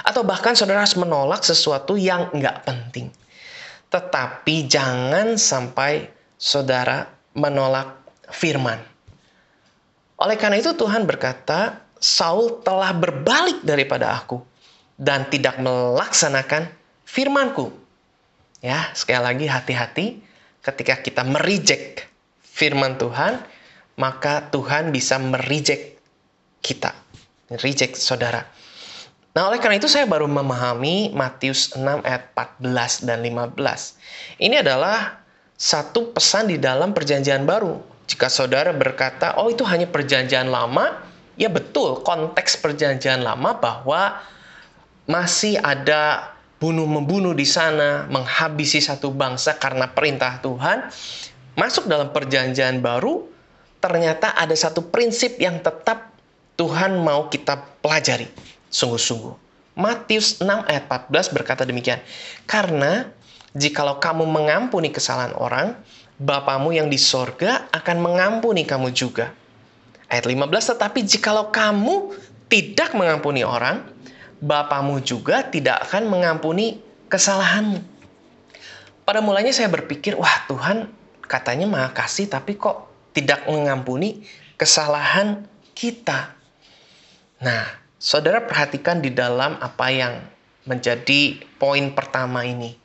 atau 0.00 0.24
bahkan 0.24 0.56
saudara 0.56 0.80
harus 0.80 0.96
menolak 0.96 1.44
sesuatu 1.44 2.00
yang 2.00 2.32
nggak 2.32 2.64
penting. 2.64 3.12
Tetapi 3.92 4.64
jangan 4.64 5.36
sampai 5.36 6.08
saudara 6.40 7.04
menolak 7.36 7.92
firman. 8.32 8.80
Oleh 10.16 10.40
karena 10.40 10.56
itu 10.56 10.72
Tuhan 10.72 11.04
berkata, 11.04 11.85
Saul 11.96 12.60
telah 12.60 12.92
berbalik 12.92 13.64
daripada 13.64 14.12
aku 14.12 14.44
dan 14.96 15.28
tidak 15.32 15.60
melaksanakan 15.60 16.68
firmanku. 17.04 17.72
Ya, 18.64 18.90
sekali 18.96 19.22
lagi 19.22 19.46
hati-hati 19.46 20.06
ketika 20.64 20.98
kita 21.00 21.22
merijek 21.22 22.08
firman 22.42 22.96
Tuhan, 22.96 23.40
maka 24.00 24.48
Tuhan 24.48 24.90
bisa 24.90 25.20
merijek 25.20 25.96
kita, 26.64 26.92
reject 27.62 28.00
saudara. 28.00 28.44
Nah, 29.36 29.52
oleh 29.52 29.60
karena 29.60 29.76
itu 29.76 29.86
saya 29.86 30.08
baru 30.08 30.24
memahami 30.24 31.12
Matius 31.12 31.76
6 31.76 32.00
ayat 32.08 32.32
14 32.32 33.04
dan 33.04 33.20
15. 33.20 34.00
Ini 34.40 34.64
adalah 34.64 35.20
satu 35.60 36.16
pesan 36.16 36.48
di 36.48 36.56
dalam 36.56 36.96
perjanjian 36.96 37.44
baru. 37.44 37.76
Jika 38.08 38.32
saudara 38.32 38.72
berkata, 38.72 39.36
"Oh, 39.36 39.52
itu 39.52 39.60
hanya 39.68 39.84
perjanjian 39.92 40.48
lama," 40.48 41.04
Ya 41.36 41.52
betul, 41.52 42.00
konteks 42.00 42.56
perjanjian 42.64 43.20
lama 43.20 43.56
bahwa 43.60 44.24
masih 45.04 45.60
ada 45.60 46.32
bunuh-membunuh 46.56 47.36
di 47.36 47.44
sana, 47.44 48.08
menghabisi 48.08 48.80
satu 48.80 49.12
bangsa 49.12 49.60
karena 49.60 49.92
perintah 49.92 50.40
Tuhan. 50.40 50.88
Masuk 51.56 51.88
dalam 51.88 52.12
perjanjian 52.12 52.80
baru, 52.80 53.24
ternyata 53.80 54.32
ada 54.36 54.52
satu 54.52 54.88
prinsip 54.88 55.36
yang 55.36 55.60
tetap 55.60 56.12
Tuhan 56.56 57.00
mau 57.04 57.28
kita 57.28 57.60
pelajari 57.84 58.28
sungguh-sungguh. 58.72 59.44
Matius 59.76 60.40
6 60.40 60.48
ayat 60.48 60.88
14 60.88 61.36
berkata 61.36 61.68
demikian. 61.68 62.00
Karena 62.48 63.12
jikalau 63.52 64.00
kamu 64.00 64.24
mengampuni 64.24 64.88
kesalahan 64.88 65.36
orang, 65.36 65.76
Bapamu 66.16 66.72
yang 66.72 66.88
di 66.88 66.96
sorga 66.96 67.68
akan 67.76 68.00
mengampuni 68.00 68.64
kamu 68.64 68.88
juga. 68.96 69.36
Ayat 70.06 70.26
15, 70.26 70.76
tetapi 70.76 71.02
jikalau 71.02 71.50
kamu 71.50 72.14
tidak 72.46 72.94
mengampuni 72.94 73.42
orang, 73.42 73.82
Bapamu 74.36 75.00
juga 75.00 75.42
tidak 75.48 75.88
akan 75.88 76.12
mengampuni 76.12 76.78
kesalahanmu. 77.08 77.80
Pada 79.02 79.24
mulanya 79.24 79.50
saya 79.50 79.72
berpikir, 79.72 80.14
wah 80.14 80.44
Tuhan 80.46 80.92
katanya 81.24 81.66
maha 81.66 81.90
kasih, 81.96 82.28
tapi 82.28 82.54
kok 82.60 82.86
tidak 83.16 83.48
mengampuni 83.48 84.22
kesalahan 84.60 85.48
kita. 85.72 86.36
Nah, 87.40 87.64
saudara 87.96 88.44
perhatikan 88.44 89.00
di 89.00 89.08
dalam 89.10 89.56
apa 89.58 89.86
yang 89.88 90.20
menjadi 90.68 91.40
poin 91.56 91.94
pertama 91.96 92.44
ini. 92.44 92.76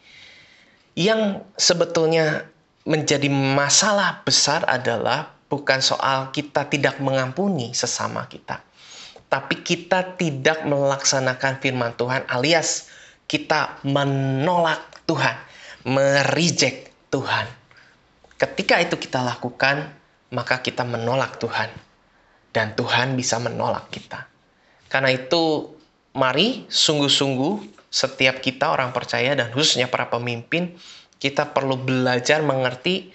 Yang 0.95 1.43
sebetulnya 1.59 2.47
menjadi 2.87 3.27
masalah 3.31 4.23
besar 4.23 4.63
adalah 4.67 5.35
bukan 5.51 5.83
soal 5.83 6.31
kita 6.31 6.71
tidak 6.71 7.03
mengampuni 7.03 7.75
sesama 7.75 8.23
kita, 8.31 8.63
tapi 9.27 9.59
kita 9.59 10.15
tidak 10.15 10.63
melaksanakan 10.63 11.59
firman 11.59 11.91
Tuhan, 11.99 12.23
alias 12.31 12.87
kita 13.27 13.83
menolak 13.83 15.03
Tuhan, 15.03 15.35
merijek 15.83 16.95
Tuhan. 17.11 17.51
Ketika 18.39 18.79
itu 18.79 18.95
kita 18.95 19.19
lakukan, 19.19 19.91
maka 20.31 20.63
kita 20.63 20.87
menolak 20.87 21.35
Tuhan, 21.35 21.67
dan 22.55 22.71
Tuhan 22.79 23.19
bisa 23.19 23.35
menolak 23.43 23.91
kita. 23.91 24.31
Karena 24.87 25.11
itu, 25.11 25.67
mari 26.15 26.63
sungguh-sungguh 26.71 27.83
setiap 27.91 28.39
kita 28.39 28.71
orang 28.71 28.95
percaya 28.95 29.35
dan 29.35 29.51
khususnya 29.51 29.91
para 29.91 30.07
pemimpin, 30.07 30.79
kita 31.19 31.51
perlu 31.51 31.75
belajar 31.75 32.39
mengerti 32.39 33.11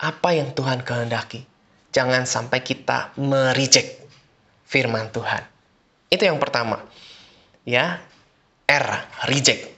apa 0.00 0.32
yang 0.34 0.56
Tuhan 0.56 0.82
kehendaki 0.82 1.53
jangan 1.94 2.26
sampai 2.26 2.60
kita 2.66 3.14
merijek 3.14 4.02
firman 4.66 5.14
Tuhan. 5.14 5.46
Itu 6.10 6.26
yang 6.26 6.42
pertama. 6.42 6.82
Ya, 7.62 8.02
R, 8.66 8.88
reject. 9.30 9.70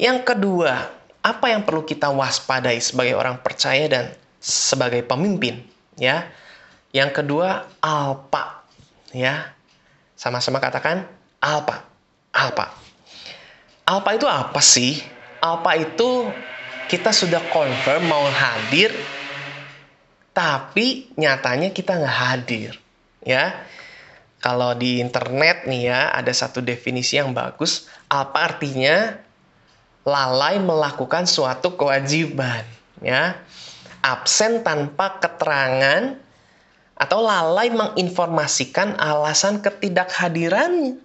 Yang 0.00 0.32
kedua, 0.32 0.90
apa 1.22 1.46
yang 1.52 1.62
perlu 1.62 1.84
kita 1.86 2.10
waspadai 2.10 2.80
sebagai 2.80 3.14
orang 3.14 3.38
percaya 3.44 3.86
dan 3.86 4.04
sebagai 4.42 5.06
pemimpin, 5.06 5.62
ya? 5.94 6.26
Yang 6.90 7.22
kedua, 7.22 7.68
alpa, 7.78 8.66
ya. 9.14 9.54
Sama-sama 10.18 10.58
katakan 10.58 11.06
alpa. 11.38 11.86
Alpa. 12.32 12.72
Alpa 13.84 14.10
itu 14.16 14.26
apa 14.26 14.60
sih? 14.64 14.98
Alpa 15.38 15.76
itu 15.76 16.32
kita 16.88 17.12
sudah 17.12 17.44
confirm 17.52 18.08
mau 18.08 18.24
hadir 18.24 18.90
tapi 20.32 21.12
nyatanya 21.16 21.72
kita 21.72 21.96
nggak 22.00 22.18
hadir 22.28 22.72
ya. 23.24 23.52
Kalau 24.42 24.74
di 24.74 24.98
internet 24.98 25.70
nih 25.70 25.92
ya 25.92 26.10
ada 26.10 26.34
satu 26.34 26.58
definisi 26.58 27.14
yang 27.14 27.30
bagus. 27.30 27.86
Apa 28.10 28.50
artinya? 28.52 29.14
Lalai 30.02 30.58
melakukan 30.58 31.30
suatu 31.30 31.78
kewajiban 31.78 32.66
ya. 32.98 33.38
Absen 34.02 34.66
tanpa 34.66 35.22
keterangan 35.22 36.18
atau 36.98 37.22
lalai 37.22 37.70
menginformasikan 37.70 38.98
alasan 38.98 39.62
ketidakhadirannya, 39.62 40.98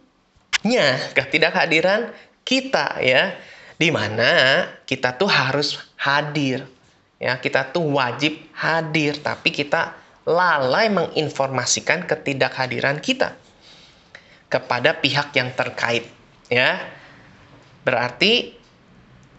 ketidakhadiran 1.14 2.10
kita 2.42 2.98
ya, 3.02 3.38
di 3.78 3.90
mana 3.94 4.66
kita 4.86 5.18
tuh 5.18 5.30
harus 5.30 5.78
hadir, 5.98 6.66
ya 7.18 7.38
kita 7.42 7.74
tuh 7.74 7.86
wajib 7.94 8.38
hadir, 8.54 9.18
tapi 9.22 9.54
kita 9.54 9.98
lalai 10.28 10.90
menginformasikan 10.92 12.06
ketidakhadiran 12.06 13.00
kita 13.02 13.38
kepada 14.48 14.96
pihak 14.98 15.34
yang 15.36 15.52
terkait, 15.54 16.08
ya. 16.48 16.80
Berarti 17.84 18.52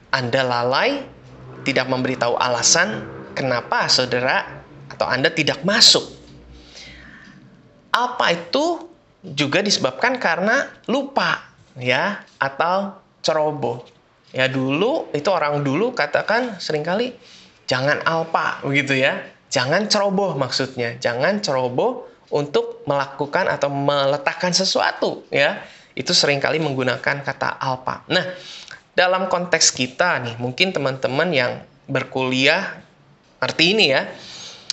Anda 0.09 0.41
lalai 0.41 1.05
tidak 1.69 1.87
memberitahu 1.93 2.37
alasan 2.41 3.05
kenapa 3.37 3.87
saudara 3.93 4.65
atau 4.89 5.05
Anda 5.05 5.29
tidak 5.29 5.61
masuk. 5.69 6.05
Apa 7.93 8.33
itu 8.33 8.89
juga 9.21 9.61
disebabkan 9.61 10.17
karena 10.17 10.71
lupa 10.89 11.45
ya 11.77 12.25
atau 12.41 12.97
ceroboh. 13.21 13.85
Ya 14.33 14.49
dulu 14.49 15.09
itu 15.13 15.29
orang 15.33 15.65
dulu 15.65 15.93
katakan 15.97 16.61
sering 16.61 16.85
kali 16.85 17.17
jangan 17.69 18.03
alpa 18.03 18.65
begitu 18.65 18.97
ya. 18.99 19.21
Jangan 19.53 19.87
ceroboh 19.87 20.35
maksudnya. 20.35 20.97
Jangan 20.99 21.41
ceroboh 21.45 22.09
untuk 22.33 22.85
melakukan 22.89 23.49
atau 23.49 23.69
meletakkan 23.71 24.51
sesuatu 24.51 25.29
ya. 25.29 25.63
Itu 25.93 26.17
sering 26.17 26.41
kali 26.41 26.59
menggunakan 26.59 27.23
kata 27.23 27.61
alpa. 27.61 28.05
Nah, 28.09 28.25
dalam 28.97 29.31
konteks 29.31 29.71
kita 29.71 30.19
nih, 30.25 30.35
mungkin 30.41 30.73
teman-teman 30.75 31.29
yang 31.31 31.53
berkuliah 31.87 32.81
arti 33.39 33.77
ini 33.77 33.93
ya. 33.93 34.09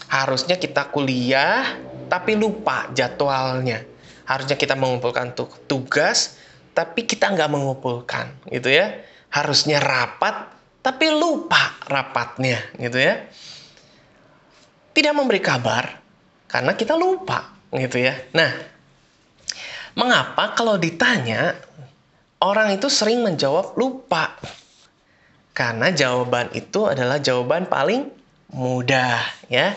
Harusnya 0.05 0.55
kita 0.55 0.89
kuliah 0.89 1.77
tapi 2.08 2.39
lupa 2.39 2.89
jadwalnya. 2.95 3.84
Harusnya 4.25 4.58
kita 4.58 4.73
mengumpulkan 4.73 5.38
tugas 5.69 6.39
tapi 6.75 7.08
kita 7.08 7.31
nggak 7.31 7.49
mengumpulkan 7.51 8.49
gitu 8.51 8.69
ya. 8.69 9.03
Harusnya 9.31 9.79
rapat 9.79 10.55
tapi 10.86 11.10
lupa 11.10 11.82
rapatnya 11.89 12.62
gitu 12.78 13.02
ya. 13.02 13.26
Tidak 14.93 15.13
memberi 15.17 15.41
kabar 15.41 15.98
karena 16.45 16.78
kita 16.78 16.93
lupa 16.93 17.58
gitu 17.74 17.98
ya. 17.98 18.13
Nah, 18.38 18.54
mengapa 19.98 20.54
kalau 20.54 20.78
ditanya 20.78 21.58
orang 22.38 22.78
itu 22.78 22.86
sering 22.86 23.26
menjawab 23.26 23.74
lupa? 23.82 24.38
Karena 25.58 25.89
jawaban 25.89 26.54
itu 26.54 26.86
adalah 26.86 27.17
jawaban 27.17 27.65
paling 27.65 28.06
mudah 28.54 29.26
ya. 29.50 29.74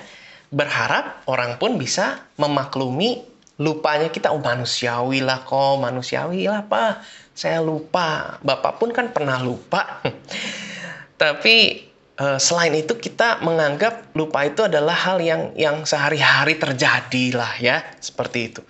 Berharap 0.53 1.25
orang 1.25 1.57
pun 1.57 1.81
bisa 1.81 2.21
memaklumi 2.37 3.25
lupanya 3.59 4.12
kita 4.12 4.31
oh 4.31 4.38
manusiawi 4.38 5.18
lah 5.18 5.42
kok 5.42 5.83
manusiawi 5.83 6.47
lah 6.47 6.62
pak 6.71 7.03
saya 7.35 7.59
lupa 7.59 8.38
bapak 8.38 8.79
pun 8.79 8.94
kan 8.94 9.11
pernah 9.11 9.42
lupa 9.42 9.99
tapi 11.18 11.85
eh, 12.16 12.38
selain 12.40 12.72
itu 12.78 12.96
kita 12.96 13.42
menganggap 13.44 14.14
lupa 14.14 14.46
itu 14.46 14.64
adalah 14.64 14.94
hal 14.94 15.18
yang 15.20 15.52
yang 15.59 15.85
sehari-hari 15.85 16.57
terjadi 16.57 17.37
lah 17.37 17.52
ya 17.59 17.85
seperti 18.00 18.38
itu 18.54 18.62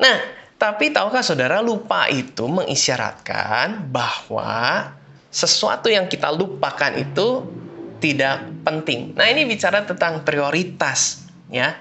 nah 0.00 0.40
tapi 0.60 0.92
tahukah 0.92 1.24
saudara 1.24 1.64
lupa 1.64 2.04
itu 2.12 2.44
mengisyaratkan 2.44 3.88
bahwa 3.88 4.92
sesuatu 5.32 5.88
yang 5.88 6.04
kita 6.10 6.28
lupakan 6.28 6.92
itu 7.00 7.48
tidak 8.02 8.44
penting. 8.66 9.14
Nah, 9.14 9.24
ini 9.30 9.46
bicara 9.46 9.86
tentang 9.86 10.20
prioritas 10.20 11.24
ya. 11.48 11.78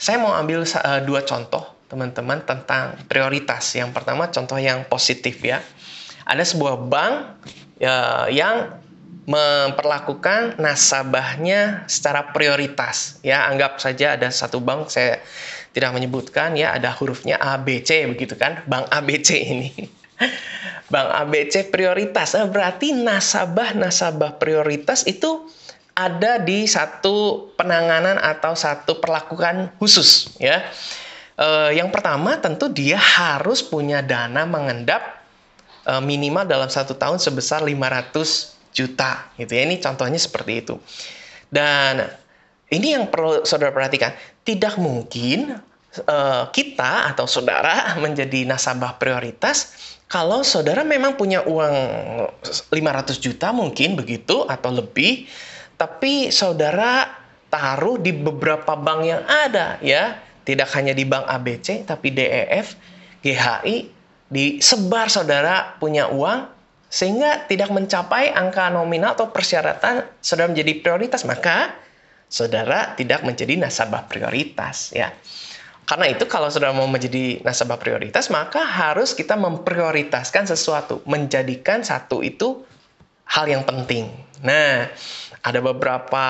Saya 0.00 0.20
mau 0.20 0.32
ambil 0.32 0.62
uh, 0.62 1.00
dua 1.02 1.20
contoh 1.24 1.74
teman-teman 1.88 2.44
tentang 2.44 2.96
prioritas. 3.08 3.76
Yang 3.76 3.92
pertama 3.92 4.32
contoh 4.32 4.56
yang 4.60 4.88
positif 4.88 5.40
ya. 5.44 5.64
Ada 6.24 6.48
sebuah 6.48 6.80
bank 6.88 7.14
ya, 7.76 8.28
yang 8.32 8.72
memperlakukan 9.24 10.60
nasabahnya 10.60 11.86
secara 11.88 12.34
prioritas 12.34 13.22
ya. 13.24 13.48
Anggap 13.48 13.80
saja 13.80 14.18
ada 14.18 14.28
satu 14.28 14.60
bank 14.60 14.92
saya 14.92 15.22
tidak 15.74 15.90
menyebutkan 15.90 16.54
ya 16.54 16.70
ada 16.76 16.94
hurufnya 16.94 17.40
ABC 17.40 18.06
begitu 18.10 18.38
kan. 18.38 18.62
Bank 18.68 18.90
ABC 18.92 19.28
ini. 19.40 19.70
Bank 20.92 21.08
ABC 21.10 21.74
prioritas. 21.74 22.38
Nah, 22.38 22.46
berarti 22.46 22.94
nasabah-nasabah 22.94 24.38
prioritas 24.38 25.02
itu 25.08 25.48
ada 25.94 26.42
di 26.42 26.66
satu 26.66 27.48
penanganan 27.54 28.18
atau 28.18 28.54
satu 28.54 28.98
perlakuan 28.98 29.70
khusus 29.78 30.34
ya. 30.42 30.62
E, 31.34 31.78
yang 31.78 31.90
pertama 31.90 32.38
tentu 32.38 32.70
dia 32.70 32.98
harus 32.98 33.62
punya 33.62 34.02
dana 34.02 34.46
mengendap 34.46 35.22
e, 35.86 35.92
minimal 36.02 36.46
dalam 36.46 36.70
satu 36.70 36.94
tahun 36.98 37.22
sebesar 37.22 37.62
500 37.62 38.53
juta 38.74 39.30
gitu 39.38 39.54
ya. 39.54 39.62
Ini 39.64 39.78
contohnya 39.78 40.18
seperti 40.18 40.52
itu. 40.66 40.74
Dan 41.48 42.02
ini 42.74 42.98
yang 42.98 43.06
perlu 43.06 43.46
saudara 43.46 43.70
perhatikan, 43.70 44.10
tidak 44.42 44.74
mungkin 44.76 45.62
e, 45.94 46.18
kita 46.50 47.14
atau 47.14 47.24
saudara 47.30 47.94
menjadi 48.04 48.44
nasabah 48.44 48.98
prioritas 48.98 49.94
kalau 50.10 50.44
saudara 50.44 50.84
memang 50.84 51.16
punya 51.16 51.42
uang 51.46 51.76
500 52.70 53.18
juta 53.18 53.50
mungkin 53.50 53.96
begitu 53.96 54.44
atau 54.46 54.70
lebih 54.70 55.26
tapi 55.74 56.30
saudara 56.30 57.08
taruh 57.50 57.98
di 57.98 58.14
beberapa 58.14 58.78
bank 58.78 59.00
yang 59.02 59.22
ada 59.26 59.78
ya 59.80 60.18
tidak 60.44 60.70
hanya 60.76 60.92
di 60.92 61.02
bank 61.08 61.24
ABC 61.26 61.88
tapi 61.88 62.12
DEF 62.14 62.76
GHI 63.24 63.90
disebar 64.28 65.08
saudara 65.08 65.74
punya 65.80 66.10
uang 66.12 66.53
sehingga 66.94 67.50
tidak 67.50 67.74
mencapai 67.74 68.30
angka 68.30 68.70
nominal 68.70 69.18
atau 69.18 69.34
persyaratan 69.34 70.06
saudara 70.22 70.54
menjadi 70.54 70.78
prioritas 70.78 71.26
maka 71.26 71.74
saudara 72.30 72.94
tidak 72.94 73.26
menjadi 73.26 73.58
nasabah 73.58 74.06
prioritas 74.06 74.94
ya. 74.94 75.10
Karena 75.84 76.08
itu 76.08 76.24
kalau 76.30 76.48
saudara 76.54 76.70
mau 76.70 76.86
menjadi 76.86 77.42
nasabah 77.42 77.82
prioritas 77.82 78.30
maka 78.30 78.62
harus 78.62 79.10
kita 79.18 79.34
memprioritaskan 79.34 80.46
sesuatu 80.46 81.02
menjadikan 81.02 81.82
satu 81.82 82.22
itu 82.22 82.62
hal 83.26 83.50
yang 83.50 83.66
penting. 83.66 84.14
Nah 84.46 84.86
ada 85.44 85.60
beberapa 85.60 86.26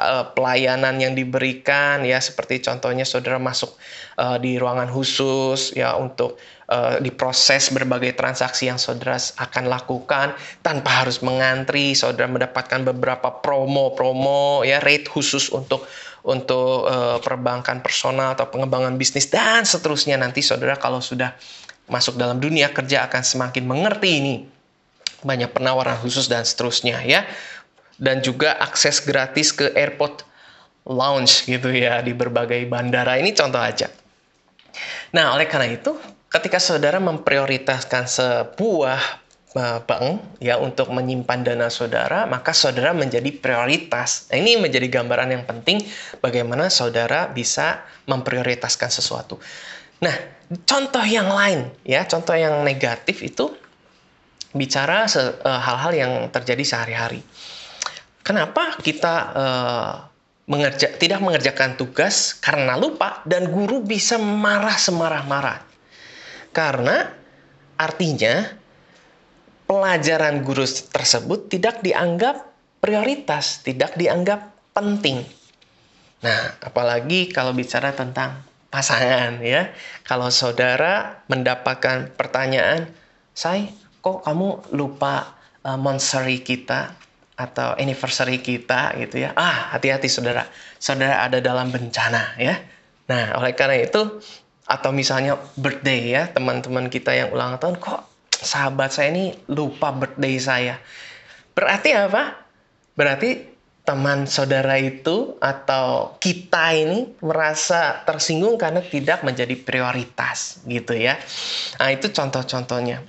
uh, 0.00 0.24
pelayanan 0.32 1.02
yang 1.02 1.18
diberikan 1.18 2.06
ya 2.06 2.22
seperti 2.22 2.62
contohnya 2.62 3.02
saudara 3.02 3.42
masuk 3.42 3.74
uh, 4.22 4.38
di 4.38 4.54
ruangan 4.56 4.88
khusus 4.88 5.74
ya 5.74 5.98
untuk 5.98 6.38
uh, 6.70 6.96
diproses 7.02 7.70
berbagai 7.72 8.14
transaksi 8.14 8.70
yang 8.70 8.78
saudara 8.78 9.18
akan 9.18 9.64
lakukan 9.66 10.34
tanpa 10.62 11.04
harus 11.04 11.22
mengantri 11.22 11.94
saudara 11.96 12.30
mendapatkan 12.30 12.82
beberapa 12.86 13.42
promo-promo 13.42 14.62
ya 14.62 14.82
rate 14.82 15.08
khusus 15.10 15.50
untuk 15.50 15.86
untuk 16.26 16.90
uh, 16.90 17.22
perbankan 17.22 17.80
personal 17.82 18.34
atau 18.34 18.50
pengembangan 18.50 18.98
bisnis 18.98 19.30
dan 19.30 19.62
seterusnya 19.62 20.18
nanti 20.18 20.42
saudara 20.42 20.74
kalau 20.74 20.98
sudah 20.98 21.34
masuk 21.86 22.18
dalam 22.18 22.42
dunia 22.42 22.74
kerja 22.74 23.06
akan 23.06 23.22
semakin 23.22 23.62
mengerti 23.62 24.10
ini 24.18 24.36
banyak 25.22 25.54
penawaran 25.54 25.98
khusus 26.02 26.26
dan 26.26 26.42
seterusnya 26.42 27.02
ya 27.06 27.22
dan 27.96 28.20
juga 28.20 28.58
akses 28.60 29.00
gratis 29.00 29.54
ke 29.54 29.72
airport 29.72 30.26
lounge 30.86 31.44
gitu 31.48 31.72
ya 31.74 31.98
di 32.00 32.14
berbagai 32.14 32.62
bandara. 32.70 33.18
Ini 33.18 33.34
contoh 33.34 33.58
aja. 33.58 33.90
Nah, 35.16 35.34
oleh 35.34 35.48
karena 35.48 35.72
itu, 35.72 35.96
ketika 36.36 36.60
saudara 36.60 37.00
memprioritaskan 37.00 38.04
sebuah 38.04 39.00
uh, 39.56 39.80
bank 39.88 40.36
ya 40.36 40.60
untuk 40.60 40.92
menyimpan 40.92 41.40
dana 41.40 41.72
saudara, 41.72 42.28
maka 42.28 42.52
saudara 42.52 42.92
menjadi 42.92 43.32
prioritas. 43.32 44.28
Nah, 44.28 44.36
ini 44.36 44.60
menjadi 44.60 44.84
gambaran 44.92 45.32
yang 45.32 45.44
penting 45.48 45.80
bagaimana 46.20 46.68
saudara 46.68 47.32
bisa 47.32 47.88
memprioritaskan 48.04 48.92
sesuatu. 48.92 49.40
Nah, 50.04 50.12
contoh 50.68 51.02
yang 51.08 51.32
lain 51.32 51.72
ya, 51.88 52.04
contoh 52.04 52.36
yang 52.36 52.60
negatif 52.60 53.24
itu 53.24 53.56
bicara 54.52 55.08
uh, 55.08 55.60
hal-hal 55.60 55.92
yang 55.96 56.12
terjadi 56.28 56.64
sehari-hari. 56.64 57.24
Kenapa 58.20 58.76
kita 58.84 59.14
uh, 59.32 59.92
mengerja, 60.50 60.98
tidak 61.00 61.22
mengerjakan 61.24 61.80
tugas 61.80 62.36
karena 62.36 62.76
lupa 62.76 63.24
dan 63.24 63.48
guru 63.48 63.80
bisa 63.80 64.20
marah 64.20 64.76
semarah-marah? 64.76 65.75
Karena 66.56 67.04
artinya 67.76 68.48
pelajaran 69.68 70.40
guru 70.40 70.64
tersebut 70.64 71.52
tidak 71.52 71.84
dianggap 71.84 72.48
prioritas, 72.80 73.60
tidak 73.60 73.92
dianggap 74.00 74.56
penting. 74.72 75.20
Nah, 76.24 76.56
apalagi 76.64 77.28
kalau 77.28 77.52
bicara 77.52 77.92
tentang 77.92 78.40
pasangan 78.72 79.44
ya. 79.44 79.68
Kalau 80.08 80.32
saudara 80.32 81.20
mendapatkan 81.28 82.16
pertanyaan, 82.16 82.88
"Say, 83.36 83.76
kok 84.00 84.24
kamu 84.24 84.72
lupa 84.72 85.36
uh, 85.60 85.76
monseri 85.76 86.40
kita?" 86.40 87.04
atau 87.36 87.76
anniversary 87.76 88.40
kita 88.40 88.96
gitu 88.96 89.28
ya. 89.28 89.36
Ah, 89.36 89.76
hati-hati 89.76 90.08
saudara. 90.08 90.48
Saudara 90.80 91.20
ada 91.20 91.36
dalam 91.44 91.68
bencana 91.68 92.32
ya. 92.40 92.56
Nah, 93.12 93.36
oleh 93.36 93.52
karena 93.52 93.84
itu 93.84 94.24
atau 94.66 94.90
misalnya 94.90 95.38
birthday 95.54 96.14
ya, 96.14 96.22
teman-teman 96.30 96.90
kita 96.90 97.14
yang 97.14 97.30
ulang 97.30 97.58
tahun 97.62 97.78
kok 97.78 98.02
sahabat 98.30 98.92
saya 98.92 99.14
ini 99.14 99.34
lupa 99.48 99.94
birthday 99.94 100.36
saya. 100.36 100.74
Berarti 101.56 101.90
apa? 101.96 102.36
Berarti 102.98 103.56
teman 103.86 104.26
saudara 104.26 104.82
itu 104.82 105.38
atau 105.38 106.18
kita 106.18 106.74
ini 106.74 107.14
merasa 107.22 108.02
tersinggung 108.02 108.58
karena 108.58 108.82
tidak 108.82 109.22
menjadi 109.22 109.54
prioritas 109.54 110.58
gitu 110.66 110.92
ya. 110.98 111.14
Nah, 111.78 111.94
itu 111.94 112.10
contoh-contohnya. 112.10 113.06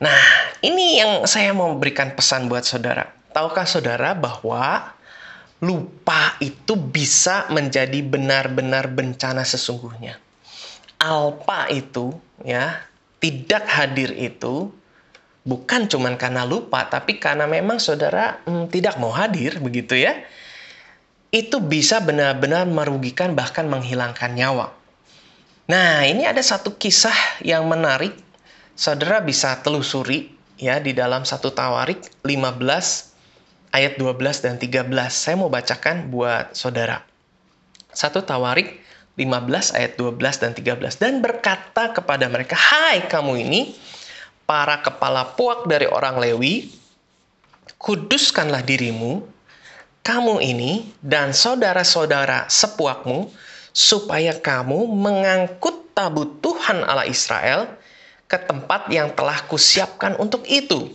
Nah, 0.00 0.20
ini 0.60 1.00
yang 1.00 1.24
saya 1.24 1.56
mau 1.56 1.72
berikan 1.80 2.12
pesan 2.12 2.52
buat 2.52 2.68
saudara. 2.68 3.08
Tahukah 3.32 3.64
saudara 3.64 4.12
bahwa 4.12 4.92
lupa 5.60 6.40
itu 6.40 6.72
bisa 6.72 7.44
menjadi 7.52 8.00
benar-benar 8.00 8.88
bencana 8.88 9.44
sesungguhnya. 9.44 10.16
Alpa 11.00 11.68
itu 11.68 12.16
ya, 12.44 12.80
tidak 13.20 13.68
hadir 13.68 14.12
itu 14.16 14.72
bukan 15.44 15.88
cuma 15.88 16.12
karena 16.16 16.48
lupa, 16.48 16.88
tapi 16.88 17.20
karena 17.20 17.44
memang 17.44 17.76
saudara 17.76 18.40
hmm, 18.48 18.72
tidak 18.72 18.96
mau 18.96 19.12
hadir 19.12 19.60
begitu 19.60 20.00
ya. 20.00 20.16
Itu 21.30 21.62
bisa 21.62 22.02
benar-benar 22.02 22.66
merugikan 22.66 23.38
bahkan 23.38 23.68
menghilangkan 23.70 24.34
nyawa. 24.34 24.74
Nah, 25.70 26.02
ini 26.02 26.26
ada 26.26 26.42
satu 26.42 26.74
kisah 26.74 27.14
yang 27.46 27.70
menarik. 27.70 28.16
Saudara 28.74 29.22
bisa 29.22 29.54
telusuri 29.62 30.32
ya 30.58 30.80
di 30.82 30.96
dalam 30.96 31.22
satu 31.22 31.52
Tawarik 31.52 32.24
15 32.26 33.09
ayat 33.70 33.98
12 33.98 34.44
dan 34.44 34.54
13. 34.58 34.90
Saya 35.10 35.34
mau 35.38 35.50
bacakan 35.50 36.10
buat 36.10 36.54
saudara. 36.54 37.02
Satu 37.90 38.22
Tawarik 38.22 38.78
15 39.18 39.74
ayat 39.74 39.98
12 39.98 40.42
dan 40.42 40.52
13 40.54 40.94
dan 40.98 41.18
berkata 41.18 41.90
kepada 41.90 42.26
mereka, 42.30 42.54
"Hai 42.54 43.06
kamu 43.10 43.42
ini, 43.42 43.74
para 44.46 44.78
kepala 44.82 45.34
puak 45.34 45.66
dari 45.66 45.86
orang 45.90 46.18
Lewi, 46.18 46.70
kuduskanlah 47.78 48.62
dirimu, 48.62 49.22
kamu 50.00 50.40
ini 50.42 50.94
dan 51.02 51.34
saudara-saudara 51.34 52.46
sepuakmu 52.50 53.30
supaya 53.70 54.34
kamu 54.34 54.90
mengangkut 54.90 55.94
tabut 55.94 56.42
Tuhan 56.42 56.82
Allah 56.82 57.06
Israel 57.06 57.70
ke 58.30 58.38
tempat 58.38 58.90
yang 58.94 59.10
telah 59.14 59.42
kusiapkan 59.50 60.14
untuk 60.18 60.46
itu." 60.46 60.90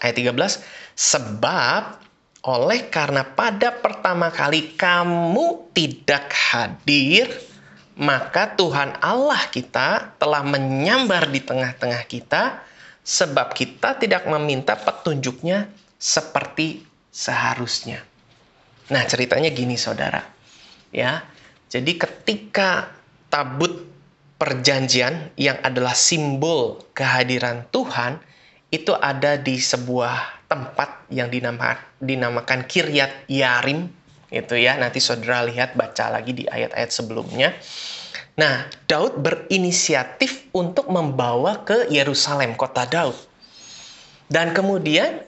Ayat 0.00 0.16
13, 0.16 0.64
Sebab 1.00 1.96
oleh 2.44 2.92
karena 2.92 3.24
pada 3.24 3.72
pertama 3.72 4.28
kali 4.28 4.76
kamu 4.76 5.72
tidak 5.72 6.28
hadir, 6.28 7.32
maka 7.96 8.52
Tuhan 8.52 9.00
Allah 9.00 9.48
kita 9.48 10.12
telah 10.20 10.44
menyambar 10.44 11.32
di 11.32 11.40
tengah-tengah 11.40 12.04
kita, 12.04 12.60
sebab 13.00 13.56
kita 13.56 13.96
tidak 13.96 14.28
meminta 14.28 14.76
petunjuknya 14.76 15.72
seperti 15.96 16.84
seharusnya. 17.08 18.04
Nah, 18.92 19.00
ceritanya 19.08 19.48
gini, 19.48 19.80
saudara. 19.80 20.20
Ya, 20.92 21.24
jadi 21.72 21.96
ketika 21.96 22.92
tabut 23.32 23.88
perjanjian 24.36 25.32
yang 25.40 25.56
adalah 25.64 25.96
simbol 25.96 26.84
kehadiran 26.92 27.64
Tuhan 27.72 28.20
itu 28.68 28.92
ada 28.96 29.40
di 29.40 29.56
sebuah 29.56 30.39
tempat 30.50 31.06
yang 31.14 31.30
dinamakan, 31.30 31.78
dinamakan 32.02 32.66
Kiryat 32.66 33.30
Yarim 33.30 33.86
itu 34.34 34.54
ya. 34.58 34.74
Nanti 34.74 34.98
saudara 34.98 35.46
lihat 35.46 35.78
baca 35.78 36.10
lagi 36.10 36.34
di 36.34 36.44
ayat-ayat 36.50 36.90
sebelumnya. 36.90 37.54
Nah 38.34 38.66
Daud 38.90 39.22
berinisiatif 39.22 40.50
untuk 40.50 40.90
membawa 40.90 41.62
ke 41.62 41.86
Yerusalem 41.86 42.58
kota 42.58 42.82
Daud. 42.90 43.14
Dan 44.26 44.50
kemudian 44.50 45.22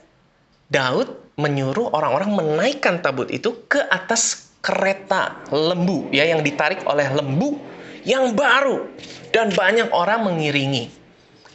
Daud 0.67 1.35
menyuruh 1.39 1.95
orang-orang 1.95 2.35
menaikkan 2.35 2.99
tabut 2.99 3.31
itu 3.31 3.63
ke 3.71 3.79
atas 3.79 4.51
kereta 4.63 5.43
lembu 5.51 6.07
ya 6.11 6.23
yang 6.23 6.39
ditarik 6.39 6.83
oleh 6.83 7.07
lembu 7.11 7.59
yang 8.03 8.35
baru. 8.35 8.91
Dan 9.31 9.55
banyak 9.55 9.87
orang 9.95 10.27
mengiringi. 10.27 10.91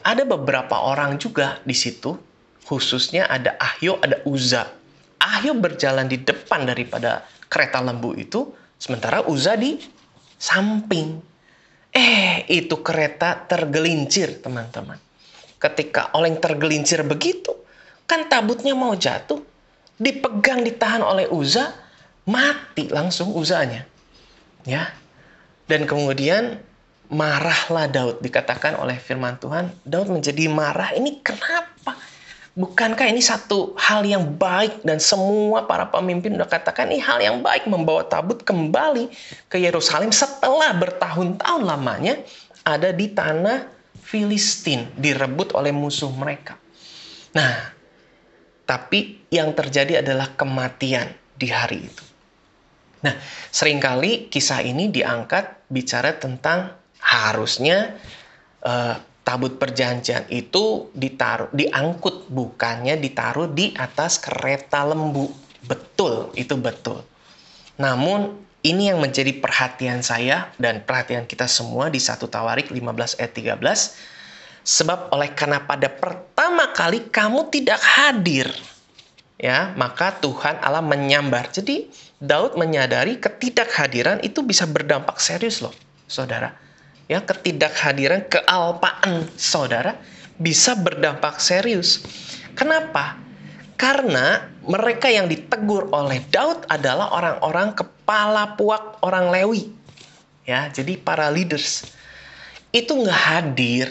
Ada 0.05 0.25
beberapa 0.25 0.89
orang 0.89 1.21
juga 1.21 1.61
di 1.69 1.77
situ 1.77 2.28
khususnya 2.69 3.25
ada 3.25 3.57
Ahyo, 3.57 3.97
ada 4.05 4.21
Uza. 4.29 4.69
Ahyo 5.17 5.57
berjalan 5.57 6.05
di 6.05 6.21
depan 6.21 6.69
daripada 6.69 7.25
kereta 7.49 7.81
lembu 7.81 8.13
itu, 8.13 8.53
sementara 8.77 9.25
Uza 9.25 9.57
di 9.57 9.81
samping. 10.37 11.17
Eh, 11.89 12.45
itu 12.53 12.77
kereta 12.85 13.49
tergelincir, 13.49 14.45
teman-teman. 14.45 15.01
Ketika 15.57 16.13
oleng 16.13 16.37
tergelincir 16.37 17.01
begitu, 17.09 17.57
kan 18.05 18.29
tabutnya 18.29 18.77
mau 18.77 18.93
jatuh, 18.93 19.41
dipegang 19.97 20.61
ditahan 20.61 21.01
oleh 21.01 21.25
Uza, 21.33 21.73
mati 22.29 22.93
langsung 22.93 23.33
Uzanya. 23.33 23.89
Ya. 24.69 24.93
Dan 25.65 25.89
kemudian 25.89 26.61
marahlah 27.09 27.89
Daud 27.89 28.21
dikatakan 28.21 28.77
oleh 28.77 29.01
firman 29.01 29.41
Tuhan, 29.41 29.73
Daud 29.89 30.13
menjadi 30.13 30.45
marah. 30.53 30.93
Ini 30.93 31.25
kenapa? 31.25 31.97
Bukankah 32.59 33.07
ini 33.07 33.23
satu 33.23 33.79
hal 33.79 34.03
yang 34.03 34.35
baik 34.35 34.83
dan 34.83 34.99
semua 34.99 35.63
para 35.63 35.87
pemimpin 35.87 36.35
sudah 36.35 36.51
katakan 36.51 36.91
ini 36.91 36.99
hal 36.99 37.23
yang 37.23 37.39
baik 37.39 37.71
membawa 37.71 38.03
tabut 38.03 38.43
kembali 38.43 39.15
ke 39.47 39.63
Yerusalem 39.63 40.11
setelah 40.11 40.75
bertahun-tahun 40.75 41.63
lamanya 41.63 42.19
ada 42.67 42.91
di 42.91 43.15
tanah 43.15 43.71
Filistin 44.03 44.91
direbut 44.99 45.55
oleh 45.55 45.71
musuh 45.71 46.11
mereka. 46.11 46.59
Nah, 47.39 47.71
tapi 48.67 49.23
yang 49.31 49.55
terjadi 49.55 50.03
adalah 50.03 50.35
kematian 50.35 51.15
di 51.39 51.55
hari 51.55 51.87
itu. 51.87 52.05
Nah, 53.07 53.15
sering 53.55 53.79
kali 53.79 54.27
kisah 54.27 54.67
ini 54.67 54.91
diangkat 54.91 55.71
bicara 55.71 56.19
tentang 56.19 56.75
harusnya 56.99 57.95
uh, 58.67 58.99
tabut 59.29 59.61
perjanjian 59.61 60.25
itu 60.33 60.89
ditaruh 60.97 61.53
diangkut 61.53 62.33
bukannya 62.33 62.97
ditaruh 62.97 63.53
di 63.53 63.77
atas 63.77 64.17
kereta 64.17 64.89
lembu. 64.89 65.29
Betul, 65.69 66.33
itu 66.33 66.57
betul. 66.57 67.05
Namun 67.77 68.41
ini 68.65 68.89
yang 68.89 69.05
menjadi 69.05 69.37
perhatian 69.37 70.01
saya 70.01 70.49
dan 70.57 70.81
perhatian 70.81 71.29
kita 71.29 71.45
semua 71.45 71.93
di 71.93 72.01
satu 72.01 72.25
Tawarik 72.25 72.73
15 72.73 73.21
ayat 73.21 73.33
13. 73.37 74.65
Sebab 74.65 75.13
oleh 75.13 75.37
karena 75.37 75.61
pada 75.61 75.93
pertama 75.93 76.73
kali 76.73 77.13
kamu 77.13 77.53
tidak 77.53 77.81
hadir, 77.85 78.49
ya 79.37 79.77
maka 79.77 80.17
Tuhan 80.25 80.57
Allah 80.65 80.81
menyambar. 80.81 81.53
Jadi 81.53 81.85
Daud 82.17 82.57
menyadari 82.57 83.21
ketidakhadiran 83.21 84.25
itu 84.25 84.41
bisa 84.41 84.65
berdampak 84.65 85.21
serius 85.21 85.61
loh, 85.61 85.73
saudara 86.09 86.68
ya 87.09 87.25
ketidakhadiran 87.25 88.29
kealpaan 88.29 89.27
saudara 89.35 89.97
bisa 90.39 90.77
berdampak 90.79 91.41
serius. 91.43 92.05
Kenapa? 92.55 93.19
Karena 93.75 94.47
mereka 94.63 95.09
yang 95.09 95.27
ditegur 95.27 95.89
oleh 95.91 96.23
Daud 96.29 96.69
adalah 96.69 97.11
orang-orang 97.17 97.75
kepala 97.75 98.55
puak 98.55 99.01
orang 99.03 99.33
Lewi. 99.33 99.73
Ya, 100.45 100.69
jadi 100.69 100.97
para 101.01 101.29
leaders 101.33 101.85
itu 102.71 102.93
nggak 102.93 103.23
hadir. 103.33 103.87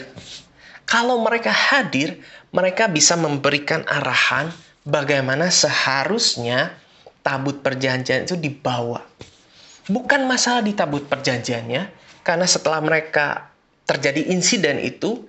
Kalau 0.88 1.20
mereka 1.20 1.52
hadir, 1.52 2.20
mereka 2.54 2.88
bisa 2.88 3.12
memberikan 3.18 3.84
arahan 3.84 4.48
bagaimana 4.88 5.52
seharusnya 5.52 6.72
tabut 7.20 7.60
perjanjian 7.60 8.24
itu 8.24 8.40
dibawa. 8.40 9.04
Bukan 9.88 10.24
masalah 10.28 10.64
di 10.64 10.72
tabut 10.72 11.04
perjanjiannya, 11.08 11.97
karena 12.28 12.44
setelah 12.44 12.84
mereka 12.84 13.48
terjadi 13.88 14.28
insiden 14.28 14.76
itu, 14.84 15.24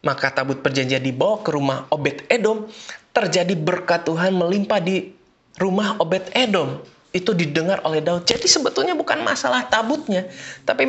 maka 0.00 0.32
tabut 0.32 0.64
perjanjian 0.64 1.04
dibawa 1.04 1.44
ke 1.44 1.52
rumah 1.52 1.84
Obed 1.92 2.24
Edom, 2.32 2.64
terjadi 3.12 3.52
berkat 3.52 4.08
Tuhan 4.08 4.32
melimpah 4.32 4.80
di 4.80 5.12
rumah 5.60 6.00
Obed 6.00 6.32
Edom. 6.32 6.80
Itu 7.12 7.36
didengar 7.36 7.84
oleh 7.84 8.00
Daud. 8.00 8.24
Jadi 8.24 8.48
sebetulnya 8.48 8.96
bukan 8.96 9.20
masalah 9.20 9.68
tabutnya, 9.68 10.24
tapi 10.64 10.88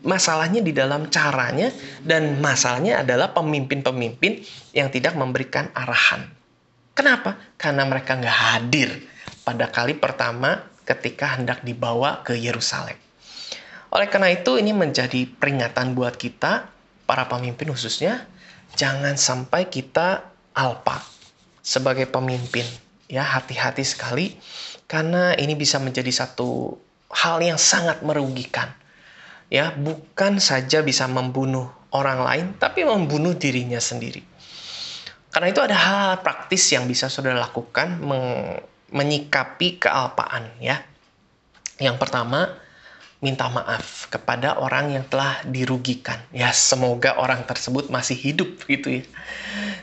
masalahnya 0.00 0.64
di 0.64 0.72
dalam 0.72 1.12
caranya 1.12 1.68
dan 2.00 2.40
masalahnya 2.40 3.04
adalah 3.04 3.28
pemimpin-pemimpin 3.36 4.40
yang 4.72 4.88
tidak 4.88 5.20
memberikan 5.20 5.68
arahan. 5.76 6.24
Kenapa? 6.96 7.36
Karena 7.60 7.84
mereka 7.84 8.16
nggak 8.16 8.38
hadir 8.56 8.88
pada 9.44 9.68
kali 9.68 9.92
pertama 9.92 10.64
ketika 10.88 11.36
hendak 11.36 11.60
dibawa 11.60 12.24
ke 12.24 12.32
Yerusalem. 12.40 13.03
Oleh 13.94 14.10
karena 14.10 14.34
itu 14.34 14.58
ini 14.58 14.74
menjadi 14.74 15.22
peringatan 15.38 15.94
buat 15.94 16.18
kita, 16.18 16.66
para 17.06 17.30
pemimpin 17.30 17.70
khususnya, 17.70 18.26
jangan 18.74 19.14
sampai 19.14 19.70
kita 19.70 20.26
alpa. 20.54 20.98
sebagai 21.64 22.04
pemimpin. 22.04 22.68
Ya, 23.08 23.24
hati-hati 23.24 23.80
sekali 23.88 24.36
karena 24.84 25.32
ini 25.32 25.56
bisa 25.56 25.80
menjadi 25.80 26.12
satu 26.12 26.76
hal 27.08 27.40
yang 27.40 27.56
sangat 27.56 28.04
merugikan. 28.04 28.68
Ya, 29.48 29.72
bukan 29.72 30.44
saja 30.44 30.84
bisa 30.84 31.08
membunuh 31.08 31.72
orang 31.88 32.20
lain, 32.20 32.46
tapi 32.60 32.84
membunuh 32.84 33.32
dirinya 33.32 33.80
sendiri. 33.80 34.20
Karena 35.32 35.48
itu 35.48 35.60
ada 35.64 35.72
hal, 35.72 36.10
praktis 36.20 36.68
yang 36.68 36.84
bisa 36.84 37.08
saudara 37.08 37.40
lakukan 37.40 37.96
menyikapi 38.92 39.80
kealpaan 39.80 40.60
ya. 40.60 40.84
Yang 41.80 41.96
pertama, 41.96 42.54
minta 43.24 43.48
maaf 43.48 44.12
kepada 44.12 44.60
orang 44.60 44.92
yang 44.92 45.08
telah 45.08 45.40
dirugikan. 45.48 46.20
Ya, 46.28 46.52
semoga 46.52 47.16
orang 47.16 47.48
tersebut 47.48 47.88
masih 47.88 48.20
hidup 48.20 48.60
gitu 48.68 49.00
ya. 49.00 49.04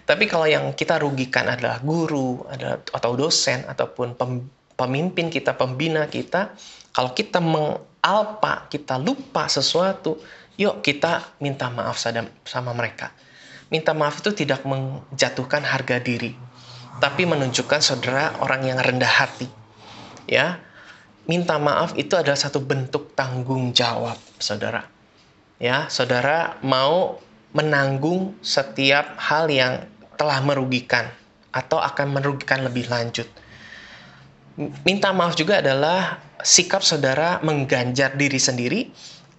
Tapi 0.06 0.30
kalau 0.30 0.46
yang 0.46 0.78
kita 0.78 1.02
rugikan 1.02 1.50
adalah 1.50 1.82
guru, 1.82 2.46
adalah 2.46 2.78
atau 2.94 3.18
dosen 3.18 3.66
ataupun 3.66 4.14
pemimpin 4.78 5.34
kita, 5.34 5.58
pembina 5.58 6.06
kita, 6.06 6.54
kalau 6.94 7.18
kita 7.18 7.42
mengalpa, 7.42 8.70
kita 8.70 9.02
lupa 9.02 9.50
sesuatu, 9.50 10.22
yuk 10.62 10.86
kita 10.86 11.34
minta 11.42 11.74
maaf 11.74 11.98
sama 12.46 12.72
mereka. 12.78 13.10
Minta 13.74 13.98
maaf 13.98 14.22
itu 14.22 14.38
tidak 14.38 14.62
menjatuhkan 14.70 15.66
harga 15.66 15.98
diri, 15.98 16.38
tapi 17.02 17.26
menunjukkan 17.26 17.82
saudara 17.82 18.38
orang 18.38 18.70
yang 18.70 18.78
rendah 18.78 19.10
hati. 19.10 19.50
Ya, 20.30 20.62
minta 21.26 21.58
maaf 21.62 21.94
itu 21.98 22.18
adalah 22.18 22.38
satu 22.38 22.62
bentuk 22.62 23.14
tanggung 23.18 23.74
jawab, 23.76 24.18
saudara. 24.42 24.86
Ya, 25.62 25.86
saudara 25.94 26.58
mau 26.66 27.22
menanggung 27.54 28.34
setiap 28.42 29.20
hal 29.22 29.52
yang 29.52 29.86
telah 30.18 30.42
merugikan 30.42 31.10
atau 31.54 31.78
akan 31.78 32.18
merugikan 32.18 32.66
lebih 32.66 32.90
lanjut. 32.90 33.28
Minta 34.86 35.14
maaf 35.14 35.38
juga 35.38 35.62
adalah 35.62 36.22
sikap 36.42 36.82
saudara 36.82 37.40
mengganjar 37.46 38.18
diri 38.18 38.40
sendiri 38.42 38.82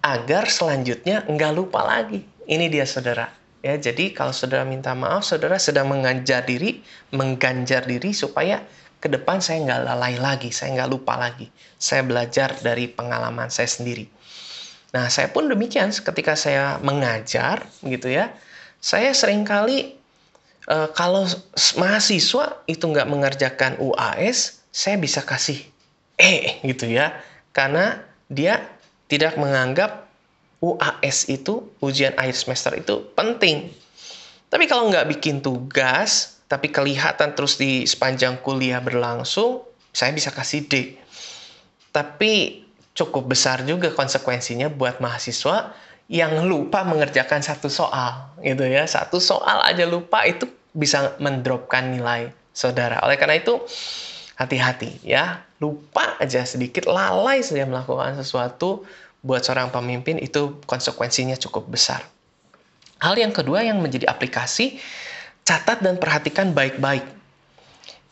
agar 0.03 0.47
selanjutnya 0.47 1.27
enggak 1.27 1.51
lupa 1.51 1.83
lagi. 1.83 2.23
Ini 2.43 2.67
dia 2.67 2.83
saudara 2.83 3.43
Ya, 3.63 3.79
jadi 3.79 4.11
kalau 4.11 4.35
saudara 4.35 4.67
minta 4.67 4.91
maaf, 4.91 5.23
saudara 5.23 5.55
sedang 5.55 5.87
mengajar 5.87 6.43
diri, 6.43 6.83
mengganjar 7.15 7.87
diri 7.87 8.11
supaya 8.11 8.59
ke 9.03 9.11
depan 9.11 9.43
saya 9.43 9.59
nggak 9.67 9.81
lalai 9.83 10.15
lagi, 10.15 10.47
saya 10.55 10.79
nggak 10.79 10.87
lupa 10.95 11.19
lagi. 11.19 11.51
Saya 11.75 12.07
belajar 12.07 12.55
dari 12.63 12.87
pengalaman 12.87 13.51
saya 13.51 13.67
sendiri. 13.67 14.07
Nah, 14.95 15.11
saya 15.11 15.27
pun 15.27 15.51
demikian 15.51 15.91
ketika 15.91 16.39
saya 16.39 16.79
mengajar, 16.79 17.67
gitu 17.83 18.07
ya. 18.07 18.31
Saya 18.79 19.11
sering 19.11 19.43
kali 19.43 19.99
e, 20.63 20.75
kalau 20.95 21.27
mahasiswa 21.75 22.63
itu 22.63 22.83
nggak 22.87 23.11
mengerjakan 23.11 23.75
UAS, 23.83 24.63
saya 24.71 24.95
bisa 24.95 25.19
kasih 25.19 25.59
E 26.15 26.63
gitu 26.63 26.87
ya, 26.87 27.11
karena 27.51 27.99
dia 28.31 28.63
tidak 29.11 29.35
menganggap 29.35 30.07
UAS 30.63 31.27
itu, 31.27 31.67
ujian 31.83 32.15
akhir 32.15 32.39
semester 32.39 32.71
itu 32.79 33.03
penting. 33.19 33.67
Tapi 34.47 34.63
kalau 34.71 34.87
nggak 34.87 35.11
bikin 35.11 35.43
tugas, 35.43 36.32
tapi 36.53 36.69
kelihatan 36.69 37.33
terus 37.33 37.57
di 37.57 37.81
sepanjang 37.89 38.37
kuliah 38.45 38.77
berlangsung, 38.77 39.65
saya 39.89 40.13
bisa 40.13 40.29
kasih 40.29 40.69
D. 40.69 41.01
Tapi 41.89 42.61
cukup 42.93 43.33
besar 43.33 43.65
juga 43.65 43.89
konsekuensinya 43.89 44.69
buat 44.69 45.01
mahasiswa 45.01 45.73
yang 46.13 46.45
lupa 46.45 46.85
mengerjakan 46.85 47.41
satu 47.41 47.73
soal, 47.73 48.37
gitu 48.45 48.69
ya. 48.69 48.85
Satu 48.85 49.17
soal 49.17 49.65
aja 49.65 49.89
lupa 49.89 50.29
itu 50.29 50.45
bisa 50.77 51.17
mendropkan 51.17 51.89
nilai 51.89 52.29
saudara. 52.53 53.01
Oleh 53.01 53.17
karena 53.17 53.41
itu, 53.41 53.57
hati-hati 54.37 55.01
ya. 55.01 55.41
Lupa 55.57 56.21
aja 56.21 56.45
sedikit, 56.45 56.85
lalai 56.85 57.41
saja 57.41 57.65
melakukan 57.65 58.13
sesuatu, 58.13 58.85
buat 59.25 59.41
seorang 59.41 59.73
pemimpin 59.73 60.21
itu 60.21 60.61
konsekuensinya 60.69 61.33
cukup 61.33 61.65
besar. 61.65 62.05
Hal 63.01 63.17
yang 63.17 63.33
kedua 63.33 63.65
yang 63.65 63.81
menjadi 63.81 64.05
aplikasi, 64.05 64.77
catat 65.43 65.83
dan 65.83 65.99
perhatikan 65.99 66.55
baik-baik. 66.55 67.03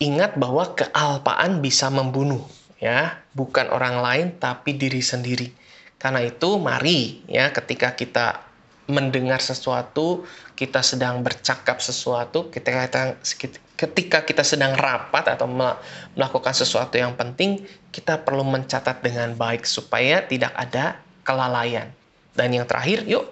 Ingat 0.01 0.35
bahwa 0.35 0.75
kealpaan 0.75 1.63
bisa 1.63 1.87
membunuh, 1.87 2.41
ya, 2.81 3.21
bukan 3.31 3.69
orang 3.71 4.01
lain 4.01 4.27
tapi 4.37 4.75
diri 4.75 4.99
sendiri. 4.99 5.51
Karena 6.01 6.25
itu 6.25 6.57
mari 6.57 7.21
ya 7.29 7.53
ketika 7.53 7.93
kita 7.93 8.41
mendengar 8.89 9.39
sesuatu, 9.39 10.25
kita 10.57 10.83
sedang 10.83 11.21
bercakap 11.21 11.79
sesuatu, 11.79 12.49
ketika 12.49 12.89
kita, 12.89 13.57
ketika 13.77 14.19
kita 14.25 14.43
sedang 14.43 14.73
rapat 14.75 15.37
atau 15.37 15.47
melakukan 15.47 16.53
sesuatu 16.53 16.97
yang 16.97 17.13
penting, 17.13 17.63
kita 17.93 18.19
perlu 18.21 18.43
mencatat 18.43 18.99
dengan 19.05 19.37
baik 19.37 19.63
supaya 19.63 20.25
tidak 20.25 20.51
ada 20.57 20.97
kelalaian. 21.21 21.93
Dan 22.33 22.57
yang 22.57 22.65
terakhir, 22.65 23.05
yuk 23.05 23.29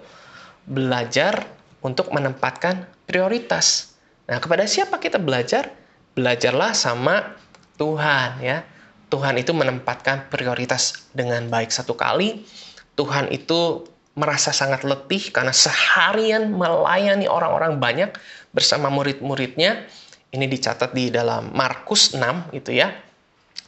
belajar 0.64 1.50
untuk 1.82 2.14
menempatkan 2.14 2.86
prioritas. 3.10 3.89
Nah, 4.30 4.38
kepada 4.38 4.62
siapa 4.62 5.02
kita 5.02 5.18
belajar? 5.18 5.74
Belajarlah 6.14 6.70
sama 6.70 7.34
Tuhan 7.74 8.38
ya. 8.38 8.62
Tuhan 9.10 9.34
itu 9.42 9.50
menempatkan 9.50 10.30
prioritas 10.30 11.10
dengan 11.10 11.50
baik 11.50 11.74
satu 11.74 11.98
kali. 11.98 12.46
Tuhan 12.94 13.26
itu 13.34 13.90
merasa 14.14 14.54
sangat 14.54 14.86
letih 14.86 15.34
karena 15.34 15.50
seharian 15.50 16.54
melayani 16.54 17.26
orang-orang 17.26 17.82
banyak 17.82 18.10
bersama 18.54 18.86
murid-muridnya. 18.86 19.82
Ini 20.30 20.46
dicatat 20.46 20.94
di 20.94 21.10
dalam 21.10 21.50
Markus 21.50 22.14
6 22.14 22.54
itu 22.54 22.70
ya. 22.70 22.94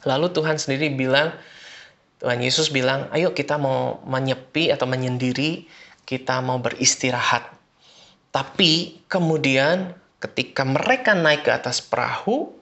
Lalu 0.06 0.30
Tuhan 0.30 0.62
sendiri 0.62 0.94
bilang, 0.94 1.34
Tuhan 2.22 2.38
Yesus 2.38 2.70
bilang, 2.70 3.10
ayo 3.10 3.34
kita 3.34 3.58
mau 3.58 3.98
menyepi 4.06 4.70
atau 4.70 4.86
menyendiri, 4.86 5.66
kita 6.06 6.38
mau 6.38 6.62
beristirahat. 6.62 7.50
Tapi 8.30 9.02
kemudian 9.10 9.98
ketika 10.22 10.62
mereka 10.62 11.18
naik 11.18 11.42
ke 11.42 11.50
atas 11.50 11.82
perahu, 11.82 12.54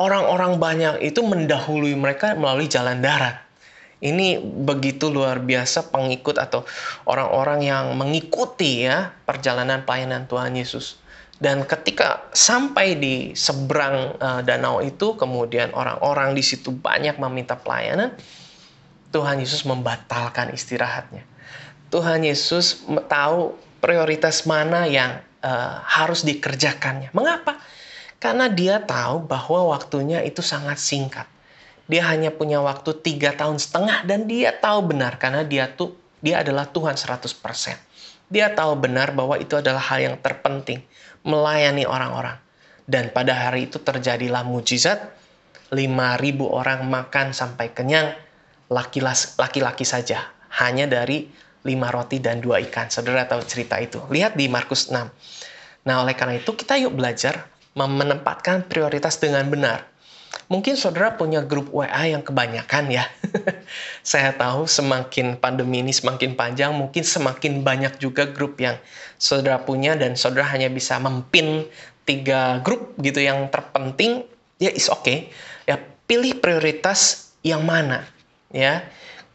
orang-orang 0.00 0.56
banyak 0.56 0.94
itu 1.04 1.20
mendahului 1.20 1.92
mereka 1.92 2.32
melalui 2.32 2.66
jalan 2.66 3.04
darat. 3.04 3.36
Ini 4.02 4.42
begitu 4.42 5.14
luar 5.14 5.38
biasa 5.38 5.94
pengikut 5.94 6.34
atau 6.34 6.66
orang-orang 7.06 7.62
yang 7.62 7.84
mengikuti 7.94 8.82
ya 8.82 9.14
perjalanan 9.28 9.86
pelayanan 9.86 10.26
Tuhan 10.26 10.58
Yesus. 10.58 10.98
Dan 11.38 11.66
ketika 11.66 12.26
sampai 12.34 12.98
di 12.98 13.14
seberang 13.34 14.14
uh, 14.18 14.42
danau 14.42 14.82
itu, 14.82 15.14
kemudian 15.14 15.70
orang-orang 15.74 16.34
di 16.34 16.42
situ 16.42 16.74
banyak 16.74 17.18
meminta 17.18 17.54
pelayanan, 17.54 18.14
Tuhan 19.14 19.38
Yesus 19.38 19.62
membatalkan 19.66 20.50
istirahatnya. 20.50 21.22
Tuhan 21.94 22.26
Yesus 22.26 22.86
tahu 23.06 23.54
prioritas 23.82 24.46
mana 24.46 24.86
yang 24.86 25.20
uh, 25.42 25.82
harus 25.82 26.22
dikerjakannya. 26.24 27.10
Mengapa? 27.12 27.58
Karena 28.22 28.46
dia 28.46 28.78
tahu 28.78 29.26
bahwa 29.26 29.74
waktunya 29.74 30.22
itu 30.22 30.40
sangat 30.40 30.78
singkat. 30.78 31.26
Dia 31.90 32.06
hanya 32.08 32.30
punya 32.30 32.62
waktu 32.62 32.94
tiga 33.02 33.34
tahun 33.34 33.58
setengah 33.58 34.06
dan 34.06 34.30
dia 34.30 34.54
tahu 34.54 34.94
benar 34.94 35.18
karena 35.18 35.42
dia 35.42 35.66
tuh 35.66 35.98
dia 36.22 36.40
adalah 36.40 36.70
Tuhan 36.70 36.94
100%. 36.94 37.26
Dia 38.32 38.54
tahu 38.54 38.78
benar 38.78 39.12
bahwa 39.12 39.36
itu 39.36 39.58
adalah 39.58 39.82
hal 39.92 40.00
yang 40.00 40.16
terpenting, 40.22 40.80
melayani 41.26 41.84
orang-orang. 41.84 42.38
Dan 42.86 43.10
pada 43.10 43.34
hari 43.34 43.68
itu 43.68 43.82
terjadilah 43.82 44.46
mujizat, 44.46 45.12
5.000 45.74 45.78
orang 46.46 46.86
makan 46.88 47.36
sampai 47.36 47.74
kenyang, 47.74 48.14
laki-laki 48.72 49.84
saja, 49.84 50.32
hanya 50.62 50.88
dari 50.88 51.28
lima 51.62 51.90
roti 51.94 52.18
dan 52.18 52.42
dua 52.42 52.58
ikan. 52.70 52.90
Saudara 52.90 53.26
tahu 53.26 53.42
cerita 53.46 53.78
itu. 53.78 54.02
Lihat 54.10 54.34
di 54.34 54.50
Markus 54.50 54.90
6. 54.90 54.96
Nah, 55.82 56.06
oleh 56.06 56.14
karena 56.14 56.38
itu 56.38 56.54
kita 56.54 56.78
yuk 56.78 56.94
belajar 56.94 57.50
menempatkan 57.74 58.68
prioritas 58.68 59.18
dengan 59.18 59.48
benar. 59.48 59.88
Mungkin 60.48 60.76
saudara 60.76 61.16
punya 61.16 61.40
grup 61.44 61.72
WA 61.72 62.08
yang 62.08 62.20
kebanyakan 62.20 62.92
ya. 62.92 63.04
Saya 64.04 64.36
tahu 64.36 64.68
semakin 64.68 65.40
pandemi 65.40 65.80
ini 65.80 65.92
semakin 65.92 66.36
panjang, 66.36 66.72
mungkin 66.76 67.04
semakin 67.04 67.64
banyak 67.64 67.96
juga 68.00 68.28
grup 68.28 68.60
yang 68.60 68.76
saudara 69.16 69.60
punya 69.60 69.96
dan 69.96 70.16
saudara 70.16 70.48
hanya 70.52 70.68
bisa 70.68 71.00
mempin 71.00 71.64
tiga 72.04 72.60
grup 72.60 72.96
gitu 73.00 73.20
yang 73.24 73.48
terpenting. 73.48 74.28
Ya 74.60 74.72
is 74.72 74.92
okay. 74.92 75.32
Ya 75.64 75.80
pilih 76.04 76.36
prioritas 76.38 77.32
yang 77.42 77.66
mana 77.66 78.06
ya 78.52 78.86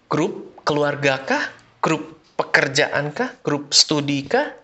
grup 0.08 0.64
keluarga 0.64 1.20
kah 1.26 1.44
grup 1.84 2.16
pekerjaan 2.40 3.12
kah 3.12 3.36
grup 3.44 3.74
studi 3.76 4.24
kah 4.24 4.56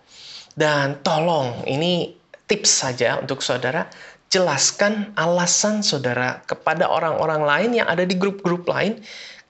dan 0.54 1.02
tolong 1.02 1.66
ini 1.66 2.14
tips 2.46 2.70
saja 2.86 3.18
untuk 3.18 3.42
saudara. 3.42 3.90
Jelaskan 4.30 5.14
alasan 5.14 5.86
saudara 5.86 6.42
kepada 6.42 6.90
orang-orang 6.90 7.42
lain 7.46 7.70
yang 7.78 7.86
ada 7.86 8.02
di 8.02 8.18
grup-grup 8.18 8.66
lain 8.66 8.98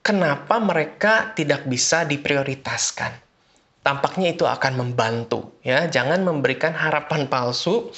kenapa 0.05 0.61
mereka 0.61 1.33
tidak 1.33 1.65
bisa 1.65 2.05
diprioritaskan. 2.05 3.17
Tampaknya 3.85 4.33
itu 4.33 4.45
akan 4.45 4.81
membantu 4.81 5.57
ya. 5.65 5.89
Jangan 5.89 6.25
memberikan 6.25 6.73
harapan 6.77 7.29
palsu 7.29 7.93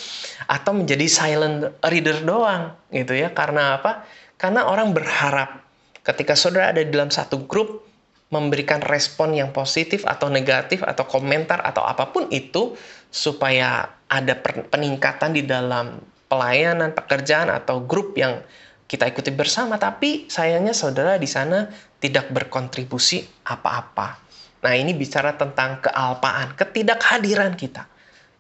atau 0.46 0.72
menjadi 0.74 1.06
silent 1.06 1.74
reader 1.86 2.22
doang 2.22 2.74
gitu 2.90 3.18
ya. 3.18 3.34
Karena 3.34 3.82
apa? 3.82 4.06
Karena 4.38 4.66
orang 4.70 4.94
berharap 4.94 5.62
ketika 6.06 6.38
saudara 6.38 6.70
ada 6.70 6.82
di 6.82 6.90
dalam 6.90 7.10
satu 7.10 7.46
grup 7.50 7.85
memberikan 8.30 8.82
respon 8.82 9.38
yang 9.38 9.54
positif 9.54 10.02
atau 10.02 10.26
negatif 10.26 10.82
atau 10.82 11.06
komentar 11.06 11.62
atau 11.62 11.86
apa 11.86 12.10
pun 12.10 12.26
itu 12.34 12.74
supaya 13.06 13.86
ada 14.10 14.34
peningkatan 14.42 15.30
di 15.30 15.46
dalam 15.46 16.02
pelayanan 16.26 16.90
pekerjaan 16.90 17.54
atau 17.54 17.86
grup 17.86 18.18
yang 18.18 18.42
kita 18.90 19.06
ikuti 19.06 19.30
bersama 19.30 19.78
tapi 19.78 20.26
sayangnya 20.26 20.74
saudara 20.74 21.18
di 21.18 21.30
sana 21.30 21.70
tidak 22.02 22.34
berkontribusi 22.34 23.22
apa-apa 23.46 24.26
Nah, 24.66 24.74
ini 24.74 24.98
bicara 24.98 25.38
tentang 25.38 25.78
kealpaan, 25.78 26.58
ketidakhadiran 26.58 27.54
kita. 27.54 27.86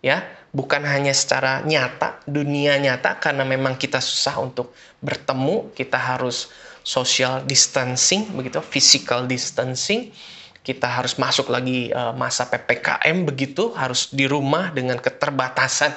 Ya, 0.02 0.26
bukan 0.50 0.82
hanya 0.82 1.14
secara 1.14 1.62
nyata, 1.62 2.18
dunia 2.26 2.78
nyata 2.82 3.22
karena 3.22 3.46
memang 3.46 3.78
kita 3.78 4.02
susah 4.02 4.38
untuk 4.42 4.74
bertemu, 4.98 5.70
kita 5.74 5.94
harus 5.94 6.50
social 6.86 7.42
distancing 7.42 8.30
begitu, 8.30 8.62
physical 8.62 9.26
distancing. 9.26 10.14
Kita 10.62 10.86
harus 10.86 11.18
masuk 11.18 11.50
lagi 11.50 11.90
uh, 11.90 12.14
masa 12.14 12.46
PPKM 12.46 13.26
begitu, 13.26 13.74
harus 13.74 14.10
di 14.10 14.26
rumah 14.30 14.70
dengan 14.70 14.98
keterbatasan 14.98 15.90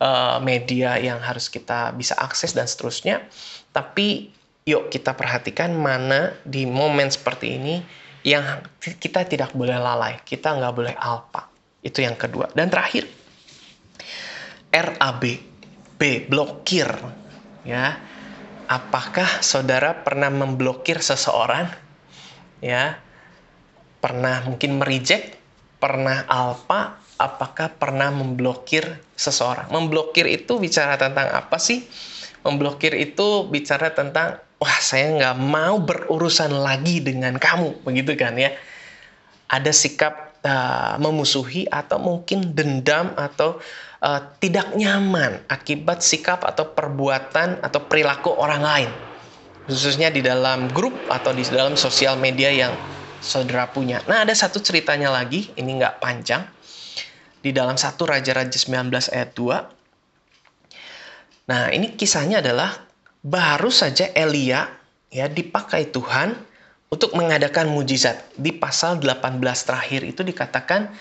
uh, 0.00 0.36
media 0.44 1.00
yang 1.00 1.20
harus 1.20 1.48
kita 1.48 1.92
bisa 1.96 2.16
akses 2.20 2.52
dan 2.52 2.68
seterusnya. 2.68 3.24
Tapi 3.72 4.32
yuk 4.64 4.88
kita 4.92 5.12
perhatikan 5.16 5.76
mana 5.76 6.36
di 6.44 6.64
momen 6.64 7.12
seperti 7.12 7.46
ini 7.56 7.74
yang 8.24 8.64
kita 8.80 9.28
tidak 9.28 9.52
boleh 9.52 9.76
lalai, 9.76 10.16
kita 10.24 10.56
nggak 10.56 10.72
boleh 10.72 10.94
alpa. 10.96 11.48
Itu 11.84 12.00
yang 12.00 12.16
kedua. 12.16 12.48
Dan 12.56 12.72
terakhir, 12.72 13.04
RAB, 14.72 15.22
B, 16.00 16.00
blokir. 16.24 16.88
Ya, 17.64 17.96
apakah 18.66 19.44
saudara 19.44 20.04
pernah 20.04 20.32
memblokir 20.32 21.00
seseorang? 21.00 21.70
Ya, 22.64 22.96
pernah 24.00 24.44
mungkin 24.48 24.80
mereject, 24.80 25.36
pernah 25.80 26.24
alpa, 26.28 26.96
apakah 27.20 27.72
pernah 27.76 28.08
memblokir 28.10 29.00
seseorang? 29.14 29.68
Memblokir 29.68 30.28
itu 30.28 30.56
bicara 30.56 30.96
tentang 30.96 31.28
apa 31.32 31.56
sih? 31.60 31.84
Memblokir 32.44 32.92
itu 32.96 33.48
bicara 33.48 33.92
tentang 33.92 34.40
wah 34.60 34.78
saya 34.80 35.12
nggak 35.12 35.36
mau 35.40 35.80
berurusan 35.80 36.52
lagi 36.52 37.00
dengan 37.04 37.36
kamu, 37.36 37.84
begitu 37.84 38.16
kan 38.16 38.36
ya. 38.36 38.52
Ada 39.48 39.72
sikap 39.72 40.40
uh, 40.44 40.96
memusuhi 41.00 41.68
atau 41.68 42.00
mungkin 42.00 42.56
dendam 42.56 43.12
atau 43.16 43.60
uh, 44.04 44.20
tidak 44.36 44.76
nyaman 44.76 45.40
akibat 45.48 46.04
sikap 46.04 46.44
atau 46.44 46.76
perbuatan 46.76 47.64
atau 47.64 47.80
perilaku 47.88 48.36
orang 48.36 48.62
lain. 48.62 48.90
Khususnya 49.64 50.12
di 50.12 50.20
dalam 50.20 50.68
grup 50.68 50.92
atau 51.08 51.32
di 51.32 51.40
dalam 51.48 51.72
sosial 51.72 52.20
media 52.20 52.52
yang 52.52 52.76
saudara 53.24 53.64
punya. 53.72 54.04
Nah 54.04 54.28
ada 54.28 54.36
satu 54.36 54.60
ceritanya 54.60 55.08
lagi, 55.08 55.48
ini 55.56 55.80
nggak 55.80 56.04
panjang. 56.04 56.44
Di 57.40 57.52
dalam 57.52 57.80
satu 57.80 58.04
Raja-Raja 58.04 58.56
19 58.56 58.92
ayat 59.12 59.32
2. 59.32 61.48
Nah 61.48 61.72
ini 61.72 61.96
kisahnya 61.96 62.44
adalah 62.44 62.76
baru 63.24 63.72
saja 63.72 64.12
Elia 64.12 64.68
ya 65.08 65.28
dipakai 65.28 65.88
Tuhan 65.88 66.36
untuk 66.92 67.16
mengadakan 67.16 67.72
mujizat. 67.72 68.36
Di 68.36 68.52
pasal 68.52 69.00
18 69.00 69.40
terakhir 69.40 70.04
itu 70.04 70.20
dikatakan 70.20 70.92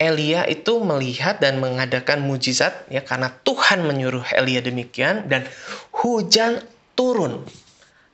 Elia 0.00 0.48
itu 0.48 0.80
melihat 0.80 1.44
dan 1.44 1.60
mengadakan 1.60 2.24
mujizat 2.24 2.88
ya 2.88 3.04
karena 3.04 3.28
Tuhan 3.44 3.84
menyuruh 3.84 4.24
Elia 4.32 4.64
demikian 4.64 5.28
dan 5.28 5.44
hujan 5.92 6.64
turun 6.96 7.44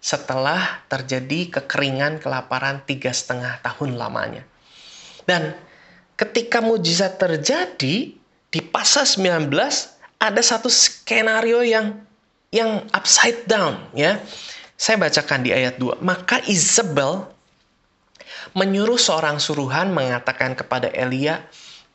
setelah 0.03 0.83
terjadi 0.91 1.63
kekeringan 1.63 2.19
kelaparan 2.19 2.83
tiga 2.83 3.15
setengah 3.15 3.63
tahun 3.63 3.95
lamanya. 3.95 4.43
Dan 5.31 5.55
ketika 6.19 6.59
mujizat 6.59 7.23
terjadi 7.23 8.19
di 8.51 8.61
pasal 8.67 9.07
19 9.07 9.47
ada 10.19 10.43
satu 10.43 10.67
skenario 10.67 11.63
yang 11.63 12.03
yang 12.55 12.83
upside 12.95 13.45
down 13.45 13.79
ya. 13.93 14.19
Saya 14.77 15.01
bacakan 15.01 15.41
di 15.41 15.57
ayat 15.57 15.81
2. 15.81 16.05
Maka 16.05 16.45
Isabel 16.45 17.25
menyuruh 18.53 19.01
seorang 19.01 19.41
suruhan 19.41 19.93
mengatakan 19.93 20.53
kepada 20.53 20.93
Elia, 20.93 21.41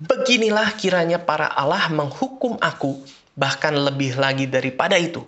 "Beginilah 0.02 0.74
kiranya 0.82 1.22
para 1.22 1.46
Allah 1.46 1.86
menghukum 1.94 2.58
aku, 2.58 3.06
bahkan 3.38 3.78
lebih 3.78 4.18
lagi 4.18 4.50
daripada 4.50 4.98
itu." 4.98 5.22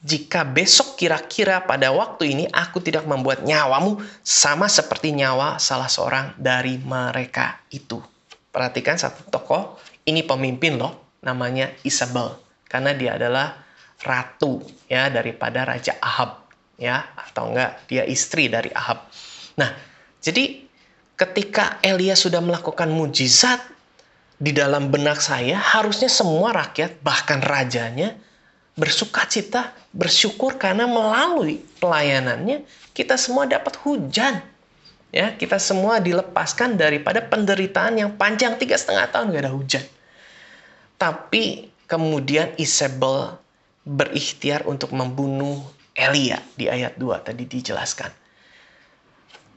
Jika 0.00 0.48
besok 0.48 0.96
kira-kira 0.96 1.60
pada 1.68 1.92
waktu 1.92 2.32
ini 2.32 2.44
aku 2.48 2.80
tidak 2.80 3.04
membuat 3.04 3.44
nyawamu 3.44 4.00
sama 4.24 4.64
seperti 4.64 5.12
nyawa 5.12 5.60
salah 5.60 5.92
seorang 5.92 6.32
dari 6.40 6.80
mereka 6.80 7.60
itu. 7.68 8.00
Perhatikan 8.48 8.96
satu 8.96 9.28
tokoh, 9.28 9.76
ini 10.08 10.24
pemimpin 10.24 10.80
loh, 10.80 11.20
namanya 11.20 11.68
Isabel. 11.84 12.32
Karena 12.64 12.96
dia 12.96 13.20
adalah 13.20 13.60
ratu 14.00 14.64
ya 14.88 15.12
daripada 15.12 15.68
raja 15.68 16.00
Ahab 16.00 16.48
ya 16.80 17.04
atau 17.12 17.52
enggak 17.52 17.84
dia 17.84 18.08
istri 18.08 18.48
dari 18.48 18.72
Ahab. 18.72 19.04
Nah, 19.60 19.76
jadi 20.24 20.64
ketika 21.20 21.76
Elia 21.84 22.16
sudah 22.16 22.40
melakukan 22.40 22.88
mujizat 22.88 23.60
di 24.40 24.56
dalam 24.56 24.88
benak 24.88 25.20
saya, 25.20 25.60
harusnya 25.60 26.08
semua 26.08 26.56
rakyat 26.56 27.04
bahkan 27.04 27.44
rajanya 27.44 28.16
bersuka 28.72 29.28
cita, 29.28 29.76
bersyukur 29.92 30.56
karena 30.56 30.88
melalui 30.88 31.60
pelayanannya 31.76 32.64
kita 32.96 33.20
semua 33.20 33.44
dapat 33.44 33.76
hujan. 33.84 34.40
Ya, 35.10 35.34
kita 35.36 35.60
semua 35.60 36.00
dilepaskan 36.00 36.78
daripada 36.78 37.20
penderitaan 37.20 37.98
yang 37.98 38.16
panjang 38.16 38.56
tiga 38.56 38.78
setengah 38.78 39.10
tahun 39.10 39.34
gak 39.34 39.42
ada 39.44 39.52
hujan. 39.52 39.84
Tapi 40.96 41.68
kemudian 41.90 42.54
Isabel 42.56 43.36
berikhtiar 43.84 44.64
untuk 44.70 44.94
membunuh 44.94 45.60
Elia 45.92 46.38
di 46.54 46.70
ayat 46.70 46.94
2 46.94 47.26
tadi 47.26 47.44
dijelaskan. 47.44 48.08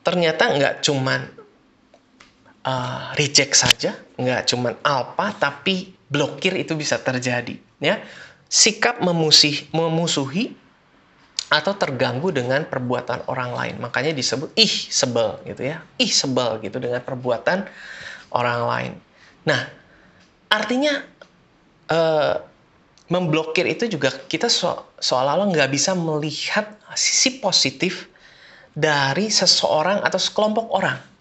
Ternyata 0.03 0.43
nggak 0.57 0.75
cuman 0.83 1.42
uh, 2.63 3.11
reject 3.19 3.53
saja, 3.53 3.95
nggak 4.15 4.49
cuman 4.49 4.73
alpa, 4.81 5.35
tapi 5.35 5.91
blokir 6.07 6.55
itu 6.55 6.73
bisa 6.73 6.99
terjadi. 6.99 7.59
Ya, 7.83 7.99
sikap 8.47 9.03
memusuhi, 9.03 9.67
memusuhi 9.75 10.55
atau 11.51 11.75
terganggu 11.77 12.33
dengan 12.33 12.65
perbuatan 12.65 13.29
orang 13.29 13.53
lain. 13.53 13.75
Makanya 13.83 14.15
disebut 14.15 14.55
ih 14.57 14.73
sebel 14.89 15.37
gitu 15.45 15.69
ya. 15.69 15.83
Ih 16.01 16.09
sebel 16.09 16.63
gitu 16.63 16.81
dengan 16.81 17.03
perbuatan 17.03 17.67
orang 18.33 18.61
lain. 18.65 18.93
Nah, 19.45 19.61
artinya 20.49 21.03
uh, 21.91 22.35
memblokir 23.11 23.67
itu 23.69 23.85
juga 23.85 24.09
kita 24.25 24.47
so 24.49 24.89
seolah-olah 24.97 25.51
nggak 25.51 25.69
bisa 25.69 25.93
melihat 25.93 26.73
sisi 26.97 27.37
positif 27.37 28.09
dari 28.73 29.29
seseorang 29.29 30.01
atau 30.01 30.17
sekelompok 30.17 30.73
orang 30.73 31.12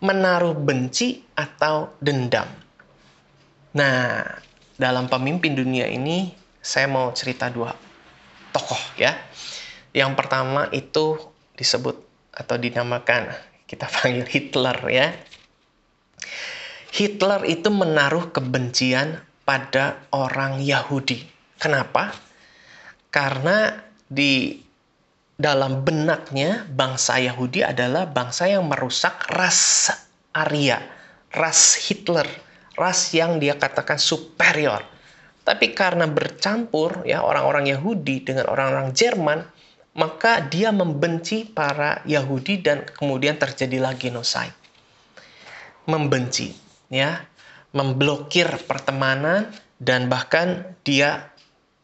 menaruh 0.00 0.56
benci 0.56 1.20
atau 1.36 1.92
dendam. 2.00 2.48
Nah, 3.76 4.24
dalam 4.80 5.06
pemimpin 5.06 5.52
dunia 5.52 5.86
ini 5.86 6.32
saya 6.60 6.88
mau 6.88 7.12
cerita 7.12 7.52
dua 7.52 7.72
tokoh 8.52 8.80
ya. 8.96 9.12
Yang 9.92 10.12
pertama 10.16 10.72
itu 10.72 11.20
disebut 11.54 12.00
atau 12.32 12.56
dinamakan 12.56 13.28
kita 13.68 13.86
panggil 13.94 14.26
Hitler 14.26 14.78
ya. 14.88 15.08
Hitler 16.90 17.46
itu 17.46 17.70
menaruh 17.70 18.34
kebencian 18.34 19.22
pada 19.46 20.02
orang 20.10 20.58
Yahudi. 20.58 21.22
Kenapa? 21.60 22.10
Karena 23.14 23.78
di 24.10 24.58
dalam 25.40 25.80
benaknya 25.82 26.68
bangsa 26.68 27.16
Yahudi 27.16 27.64
adalah 27.64 28.04
bangsa 28.04 28.52
yang 28.52 28.68
merusak 28.68 29.24
ras 29.32 29.88
Arya, 30.36 30.78
ras 31.32 31.80
Hitler, 31.80 32.28
ras 32.76 33.10
yang 33.16 33.40
dia 33.40 33.56
katakan 33.56 33.96
superior. 33.96 34.84
Tapi 35.40 35.72
karena 35.72 36.04
bercampur 36.04 37.02
ya 37.08 37.24
orang-orang 37.24 37.72
Yahudi 37.72 38.22
dengan 38.22 38.52
orang-orang 38.52 38.92
Jerman, 38.92 39.40
maka 39.96 40.44
dia 40.44 40.70
membenci 40.70 41.48
para 41.48 42.04
Yahudi 42.04 42.60
dan 42.62 42.86
kemudian 42.86 43.40
terjadilah 43.40 43.96
genocide. 43.96 44.54
Membenci, 45.88 46.54
ya 46.92 47.24
memblokir 47.70 48.46
pertemanan 48.66 49.50
dan 49.78 50.10
bahkan 50.10 50.76
dia 50.82 51.30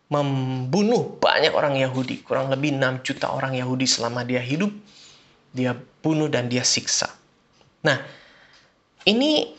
membunuh 0.07 1.19
banyak 1.19 1.51
orang 1.51 1.75
Yahudi, 1.75 2.23
kurang 2.23 2.47
lebih 2.47 2.79
6 2.79 3.03
juta 3.03 3.35
orang 3.35 3.59
Yahudi 3.59 3.91
selama 3.91 4.23
dia 4.23 4.39
hidup, 4.39 4.71
dia 5.51 5.75
bunuh 5.75 6.31
dan 6.31 6.47
dia 6.47 6.63
siksa. 6.63 7.11
Nah, 7.83 7.99
ini 9.07 9.51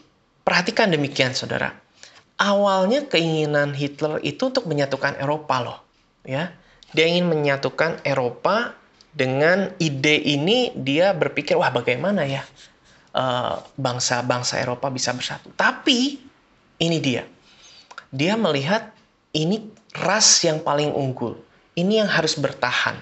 perhatikan 0.48 0.88
demikian 0.92 1.36
saudara. 1.36 1.76
Awalnya 2.38 3.10
keinginan 3.10 3.74
Hitler 3.74 4.22
itu 4.24 4.48
untuk 4.48 4.70
menyatukan 4.70 5.20
Eropa 5.20 5.56
loh. 5.60 5.80
ya 6.24 6.54
Dia 6.96 7.10
ingin 7.10 7.28
menyatukan 7.28 8.06
Eropa 8.08 8.78
dengan 9.12 9.74
ide 9.82 10.22
ini 10.22 10.72
dia 10.78 11.12
berpikir, 11.12 11.58
wah 11.58 11.74
bagaimana 11.74 12.24
ya 12.30 12.46
eh, 13.18 13.56
bangsa-bangsa 13.76 14.62
uh, 14.62 14.64
Eropa 14.64 14.88
bisa 14.94 15.12
bersatu. 15.12 15.50
Tapi 15.58 16.22
ini 16.78 16.98
dia. 17.02 17.26
Dia 18.14 18.38
melihat 18.38 18.94
ini 19.34 19.77
ras 19.96 20.44
yang 20.44 20.60
paling 20.64 20.92
unggul. 20.92 21.38
Ini 21.78 22.04
yang 22.04 22.10
harus 22.10 22.36
bertahan. 22.36 22.98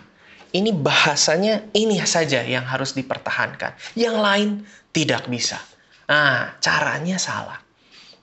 Ini 0.56 0.72
bahasanya 0.72 1.68
ini 1.76 2.00
saja 2.04 2.44
yang 2.44 2.64
harus 2.64 2.96
dipertahankan. 2.96 3.76
Yang 3.96 4.16
lain 4.20 4.50
tidak 4.96 5.28
bisa. 5.28 5.60
Nah, 6.08 6.56
caranya 6.62 7.20
salah. 7.20 7.60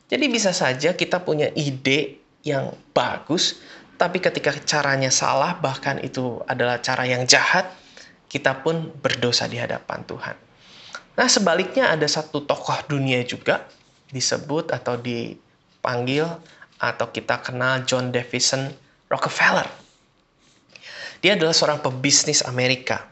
Jadi 0.09 0.29
bisa 0.29 0.53
saja 0.53 0.93
kita 0.93 1.25
punya 1.25 1.49
ide 1.57 2.21
yang 2.45 2.73
bagus, 2.93 3.61
tapi 3.97 4.21
ketika 4.21 4.53
caranya 4.67 5.09
salah, 5.09 5.57
bahkan 5.57 6.01
itu 6.03 6.43
adalah 6.45 6.83
cara 6.83 7.09
yang 7.09 7.25
jahat, 7.25 7.71
kita 8.29 8.61
pun 8.61 8.93
berdosa 9.01 9.49
di 9.49 9.61
hadapan 9.61 10.05
Tuhan. 10.05 10.37
Nah, 11.17 11.29
sebaliknya 11.29 11.93
ada 11.93 12.09
satu 12.09 12.45
tokoh 12.45 12.77
dunia 12.89 13.21
juga 13.23 13.69
disebut 14.13 14.73
atau 14.73 14.97
dipanggil 14.97 16.29
atau 16.83 17.14
kita 17.14 17.39
kenal 17.39 17.87
John 17.87 18.11
Davison 18.11 18.66
Rockefeller. 19.07 19.70
Dia 21.22 21.39
adalah 21.39 21.55
seorang 21.55 21.78
pebisnis 21.78 22.43
Amerika. 22.43 23.07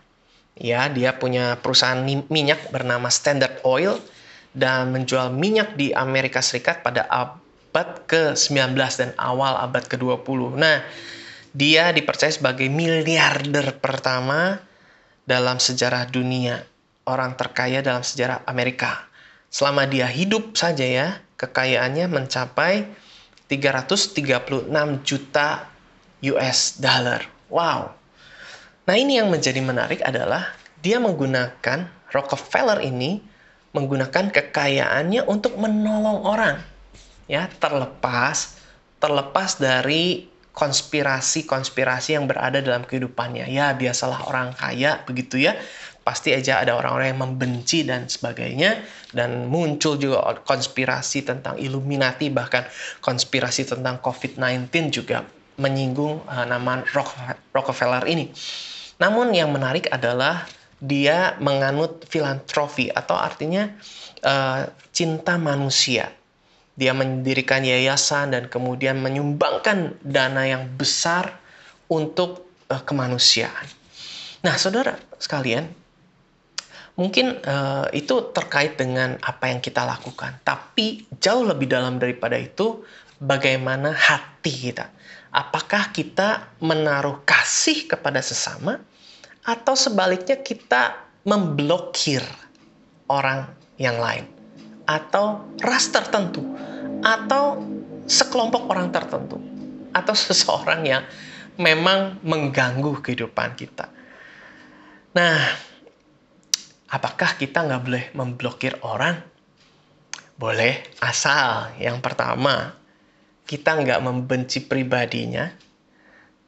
Ya, 0.58 0.90
dia 0.90 1.14
punya 1.14 1.54
perusahaan 1.62 2.02
minyak 2.26 2.74
bernama 2.74 3.06
Standard 3.06 3.62
Oil 3.62 4.02
dan 4.50 4.90
menjual 4.90 5.30
minyak 5.30 5.78
di 5.78 5.94
Amerika 5.94 6.42
Serikat 6.42 6.82
pada 6.82 7.06
abad 7.06 8.02
ke-19 8.10 8.74
dan 8.74 9.10
awal 9.14 9.54
abad 9.62 9.86
ke-20. 9.86 10.58
Nah, 10.58 10.82
dia 11.54 11.94
dipercaya 11.94 12.34
sebagai 12.34 12.66
miliarder 12.66 13.78
pertama 13.78 14.58
dalam 15.22 15.62
sejarah 15.62 16.10
dunia, 16.10 16.66
orang 17.06 17.38
terkaya 17.38 17.78
dalam 17.78 18.02
sejarah 18.02 18.42
Amerika. 18.50 19.06
Selama 19.54 19.86
dia 19.86 20.10
hidup 20.10 20.58
saja 20.58 20.82
ya, 20.82 21.08
kekayaannya 21.38 22.10
mencapai 22.10 22.90
336 23.50 24.70
juta 25.02 25.66
US 26.22 26.78
dollar. 26.78 27.26
Wow. 27.50 27.90
Nah, 28.86 28.94
ini 28.94 29.18
yang 29.18 29.26
menjadi 29.26 29.58
menarik 29.58 29.98
adalah 30.06 30.54
dia 30.78 31.02
menggunakan 31.02 31.90
Rockefeller 32.10 32.82
ini 32.82 33.22
menggunakan 33.74 34.30
kekayaannya 34.30 35.26
untuk 35.26 35.58
menolong 35.58 36.26
orang. 36.26 36.62
Ya, 37.30 37.46
terlepas 37.58 38.58
terlepas 39.00 39.56
dari 39.56 40.28
konspirasi-konspirasi 40.50 42.20
yang 42.20 42.28
berada 42.28 42.60
dalam 42.60 42.84
kehidupannya. 42.84 43.48
Ya, 43.48 43.72
biasalah 43.72 44.28
orang 44.28 44.52
kaya 44.54 45.00
begitu 45.08 45.40
ya. 45.40 45.56
Pasti 46.10 46.34
aja 46.34 46.58
ada 46.58 46.74
orang-orang 46.74 47.14
yang 47.14 47.22
membenci 47.22 47.86
dan 47.86 48.10
sebagainya 48.10 48.82
dan 49.14 49.46
muncul 49.46 49.94
juga 49.94 50.42
konspirasi 50.42 51.22
tentang 51.22 51.54
Illuminati 51.54 52.26
bahkan 52.34 52.66
konspirasi 52.98 53.62
tentang 53.62 54.02
COVID-19 54.02 54.90
juga 54.90 55.22
menyinggung 55.54 56.26
uh, 56.26 56.46
nama 56.50 56.82
Rockefeller 57.54 58.10
ini. 58.10 58.26
Namun 58.98 59.30
yang 59.30 59.54
menarik 59.54 59.86
adalah 59.94 60.50
dia 60.82 61.38
menganut 61.38 62.02
filantropi 62.10 62.90
atau 62.90 63.14
artinya 63.14 63.70
uh, 64.26 64.66
cinta 64.90 65.38
manusia. 65.38 66.10
Dia 66.74 66.90
mendirikan 66.90 67.62
yayasan 67.62 68.34
dan 68.34 68.50
kemudian 68.50 68.98
menyumbangkan 68.98 69.94
dana 70.02 70.42
yang 70.42 70.74
besar 70.74 71.38
untuk 71.86 72.50
uh, 72.66 72.82
kemanusiaan. 72.82 73.78
Nah, 74.42 74.58
saudara 74.58 74.98
sekalian, 75.22 75.79
mungkin 77.00 77.40
uh, 77.40 77.88
itu 77.96 78.28
terkait 78.36 78.76
dengan 78.76 79.16
apa 79.24 79.48
yang 79.48 79.64
kita 79.64 79.88
lakukan, 79.88 80.36
tapi 80.44 81.08
jauh 81.16 81.48
lebih 81.48 81.72
dalam 81.72 81.96
daripada 81.96 82.36
itu, 82.36 82.84
bagaimana 83.16 83.96
hati 83.96 84.68
kita. 84.68 84.92
Apakah 85.32 85.88
kita 85.96 86.52
menaruh 86.60 87.24
kasih 87.24 87.88
kepada 87.88 88.20
sesama? 88.20 88.76
atau 89.44 89.72
sebaliknya 89.72 90.40
kita 90.40 91.00
memblokir 91.24 92.24
orang 93.08 93.48
yang 93.80 93.96
lain 93.96 94.28
atau 94.84 95.44
ras 95.60 95.88
tertentu 95.88 96.44
atau 97.00 97.60
sekelompok 98.04 98.68
orang 98.68 98.92
tertentu 98.92 99.40
atau 99.96 100.14
seseorang 100.26 100.80
yang 100.84 101.02
memang 101.60 102.20
mengganggu 102.24 103.00
kehidupan 103.04 103.56
kita. 103.56 103.88
Nah, 105.12 105.38
apakah 106.90 107.38
kita 107.38 107.62
nggak 107.62 107.82
boleh 107.86 108.04
memblokir 108.18 108.74
orang? 108.82 109.22
Boleh, 110.34 110.82
asal 110.98 111.76
yang 111.78 112.02
pertama 112.02 112.80
kita 113.50 113.74
nggak 113.74 113.98
membenci 114.06 114.62
pribadinya, 114.62 115.50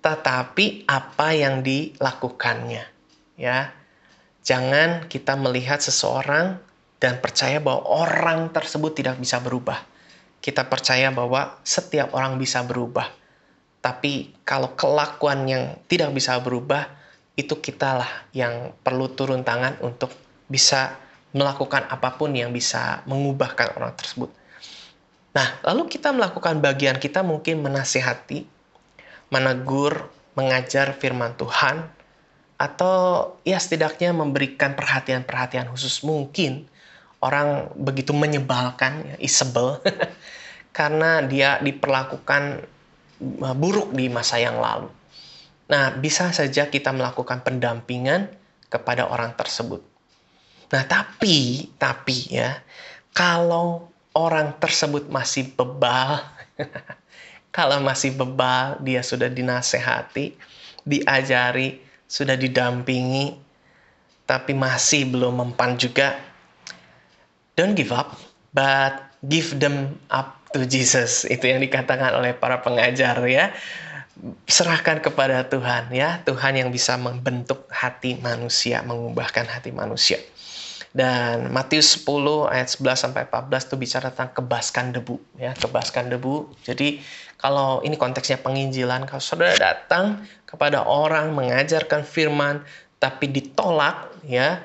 tetapi 0.06 0.86
apa 0.86 1.34
yang 1.34 1.66
dilakukannya. 1.66 2.84
Ya. 3.34 3.74
Jangan 4.42 5.10
kita 5.10 5.34
melihat 5.34 5.82
seseorang 5.82 6.62
dan 7.02 7.18
percaya 7.18 7.58
bahwa 7.58 7.82
orang 7.90 8.54
tersebut 8.54 8.94
tidak 8.94 9.18
bisa 9.18 9.42
berubah. 9.42 9.82
Kita 10.38 10.66
percaya 10.66 11.10
bahwa 11.10 11.58
setiap 11.66 12.14
orang 12.14 12.38
bisa 12.38 12.62
berubah. 12.62 13.10
Tapi 13.82 14.34
kalau 14.46 14.78
kelakuan 14.78 15.46
yang 15.50 15.78
tidak 15.90 16.14
bisa 16.14 16.38
berubah, 16.38 16.86
itu 17.34 17.58
kitalah 17.58 18.30
yang 18.30 18.78
perlu 18.86 19.10
turun 19.10 19.42
tangan 19.42 19.82
untuk 19.82 20.14
bisa 20.52 21.00
melakukan 21.32 21.88
apa 21.88 22.12
pun 22.20 22.28
yang 22.36 22.52
bisa 22.52 23.00
mengubahkan 23.08 23.72
orang 23.80 23.96
tersebut. 23.96 24.28
Nah, 25.32 25.48
lalu 25.64 25.88
kita 25.88 26.12
melakukan 26.12 26.60
bagian 26.60 27.00
kita 27.00 27.24
mungkin 27.24 27.64
menasihati, 27.64 28.44
menegur, 29.32 30.12
mengajar 30.36 30.92
firman 30.92 31.32
Tuhan, 31.40 31.88
atau 32.60 32.96
ya 33.48 33.56
setidaknya 33.56 34.12
memberikan 34.12 34.76
perhatian-perhatian 34.76 35.72
khusus 35.72 36.04
mungkin 36.04 36.68
orang 37.24 37.72
begitu 37.80 38.12
menyebalkan, 38.12 39.08
ya, 39.08 39.16
isebel, 39.24 39.80
karena 40.76 41.24
dia 41.24 41.56
diperlakukan 41.64 42.68
uh, 43.40 43.56
buruk 43.56 43.96
di 43.96 44.12
masa 44.12 44.36
yang 44.36 44.60
lalu. 44.60 44.92
Nah, 45.72 45.96
bisa 45.96 46.28
saja 46.36 46.68
kita 46.68 46.92
melakukan 46.92 47.40
pendampingan 47.40 48.28
kepada 48.68 49.08
orang 49.08 49.32
tersebut. 49.32 49.80
Nah, 50.72 50.84
tapi, 50.88 51.68
tapi 51.76 52.32
ya, 52.32 52.58
kalau 53.12 53.92
orang 54.16 54.56
tersebut 54.56 55.12
masih 55.12 55.52
bebal, 55.52 56.24
Kalau 57.52 57.84
masih 57.84 58.16
bebal, 58.16 58.80
dia 58.80 59.04
sudah 59.04 59.28
dinasehati, 59.28 60.32
diajari, 60.88 61.84
sudah 62.08 62.32
didampingi, 62.32 63.36
tapi 64.24 64.56
masih 64.56 65.12
belum 65.12 65.44
mempan 65.44 65.76
juga. 65.76 66.16
Don't 67.52 67.76
give 67.76 67.92
up, 67.92 68.16
but 68.56 69.04
give 69.28 69.60
them 69.60 70.00
up 70.08 70.40
to 70.56 70.64
Jesus. 70.64 71.28
Itu 71.28 71.44
yang 71.44 71.60
dikatakan 71.60 72.16
oleh 72.16 72.32
para 72.32 72.64
pengajar 72.64 73.20
ya. 73.28 73.52
Serahkan 74.48 75.04
kepada 75.04 75.44
Tuhan 75.44 75.92
ya, 75.92 76.24
Tuhan 76.24 76.56
yang 76.56 76.72
bisa 76.72 76.96
membentuk 76.96 77.68
hati 77.68 78.16
manusia, 78.16 78.80
mengubahkan 78.80 79.44
hati 79.44 79.76
manusia. 79.76 80.16
Dan 80.92 81.48
Matius 81.48 82.04
10 82.04 82.52
ayat 82.52 82.68
11 82.68 83.08
sampai 83.08 83.24
14 83.24 83.64
itu 83.72 83.76
bicara 83.80 84.12
tentang 84.12 84.36
kebaskan 84.36 84.92
debu 84.92 85.16
ya, 85.40 85.56
kebaskan 85.56 86.12
debu. 86.12 86.52
Jadi 86.60 87.00
kalau 87.40 87.80
ini 87.80 87.96
konteksnya 87.96 88.36
penginjilan, 88.44 89.08
kalau 89.08 89.24
saudara 89.24 89.56
datang 89.56 90.20
kepada 90.44 90.84
orang 90.84 91.32
mengajarkan 91.32 92.04
firman 92.04 92.60
tapi 93.00 93.32
ditolak 93.32 94.12
ya, 94.28 94.60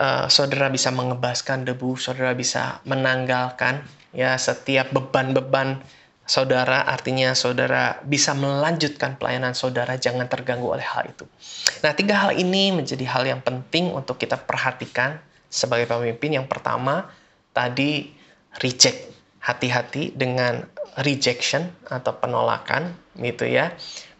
uh, 0.00 0.24
saudara 0.32 0.72
bisa 0.72 0.88
mengebaskan 0.88 1.68
debu, 1.68 2.00
saudara 2.00 2.32
bisa 2.32 2.80
menanggalkan 2.88 3.84
ya 4.16 4.40
setiap 4.40 4.88
beban-beban 4.88 5.84
saudara 6.28 6.84
artinya 6.84 7.32
saudara 7.32 8.04
bisa 8.04 8.36
melanjutkan 8.36 9.16
pelayanan 9.16 9.56
saudara 9.56 9.96
jangan 9.96 10.28
terganggu 10.28 10.68
oleh 10.68 10.84
hal 10.84 11.08
itu. 11.08 11.24
Nah, 11.80 11.96
tiga 11.96 12.20
hal 12.20 12.36
ini 12.36 12.72
menjadi 12.72 13.04
hal 13.08 13.24
yang 13.24 13.40
penting 13.40 13.92
untuk 13.96 14.20
kita 14.20 14.36
perhatikan 14.36 15.20
sebagai 15.48 15.88
pemimpin. 15.88 16.40
Yang 16.40 16.46
pertama 16.52 17.08
tadi 17.52 18.12
reject 18.62 19.12
hati-hati 19.42 20.12
dengan 20.14 20.64
rejection 21.00 21.70
atau 21.88 22.14
penolakan 22.16 22.94
gitu 23.18 23.48
ya. 23.48 23.74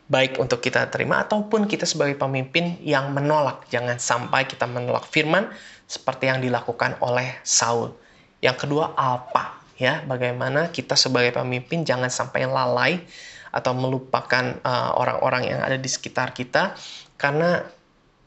Baik 0.09 0.41
untuk 0.41 0.65
kita 0.65 0.89
terima 0.89 1.21
ataupun 1.21 1.69
kita 1.69 1.85
sebagai 1.85 2.17
pemimpin 2.17 2.81
yang 2.81 3.13
menolak. 3.13 3.69
Jangan 3.69 4.01
sampai 4.01 4.49
kita 4.49 4.65
menolak 4.65 5.05
firman 5.05 5.53
seperti 5.85 6.33
yang 6.33 6.41
dilakukan 6.41 6.97
oleh 7.05 7.37
Saul. 7.45 7.93
Yang 8.41 8.65
kedua 8.65 8.97
alpa 8.97 9.61
ya. 9.77 10.01
Bagaimana 10.09 10.73
kita 10.73 10.97
sebagai 10.97 11.37
pemimpin 11.37 11.85
jangan 11.85 12.09
sampai 12.09 12.49
lalai 12.49 13.05
atau 13.53 13.73
melupakan 13.77 14.61
uh, 14.65 14.97
orang-orang 14.97 15.43
uh, 15.45 15.49
yang 15.53 15.61
ada 15.61 15.77
di 15.77 15.89
sekitar 15.89 16.33
kita. 16.33 16.73
Karena 17.21 17.61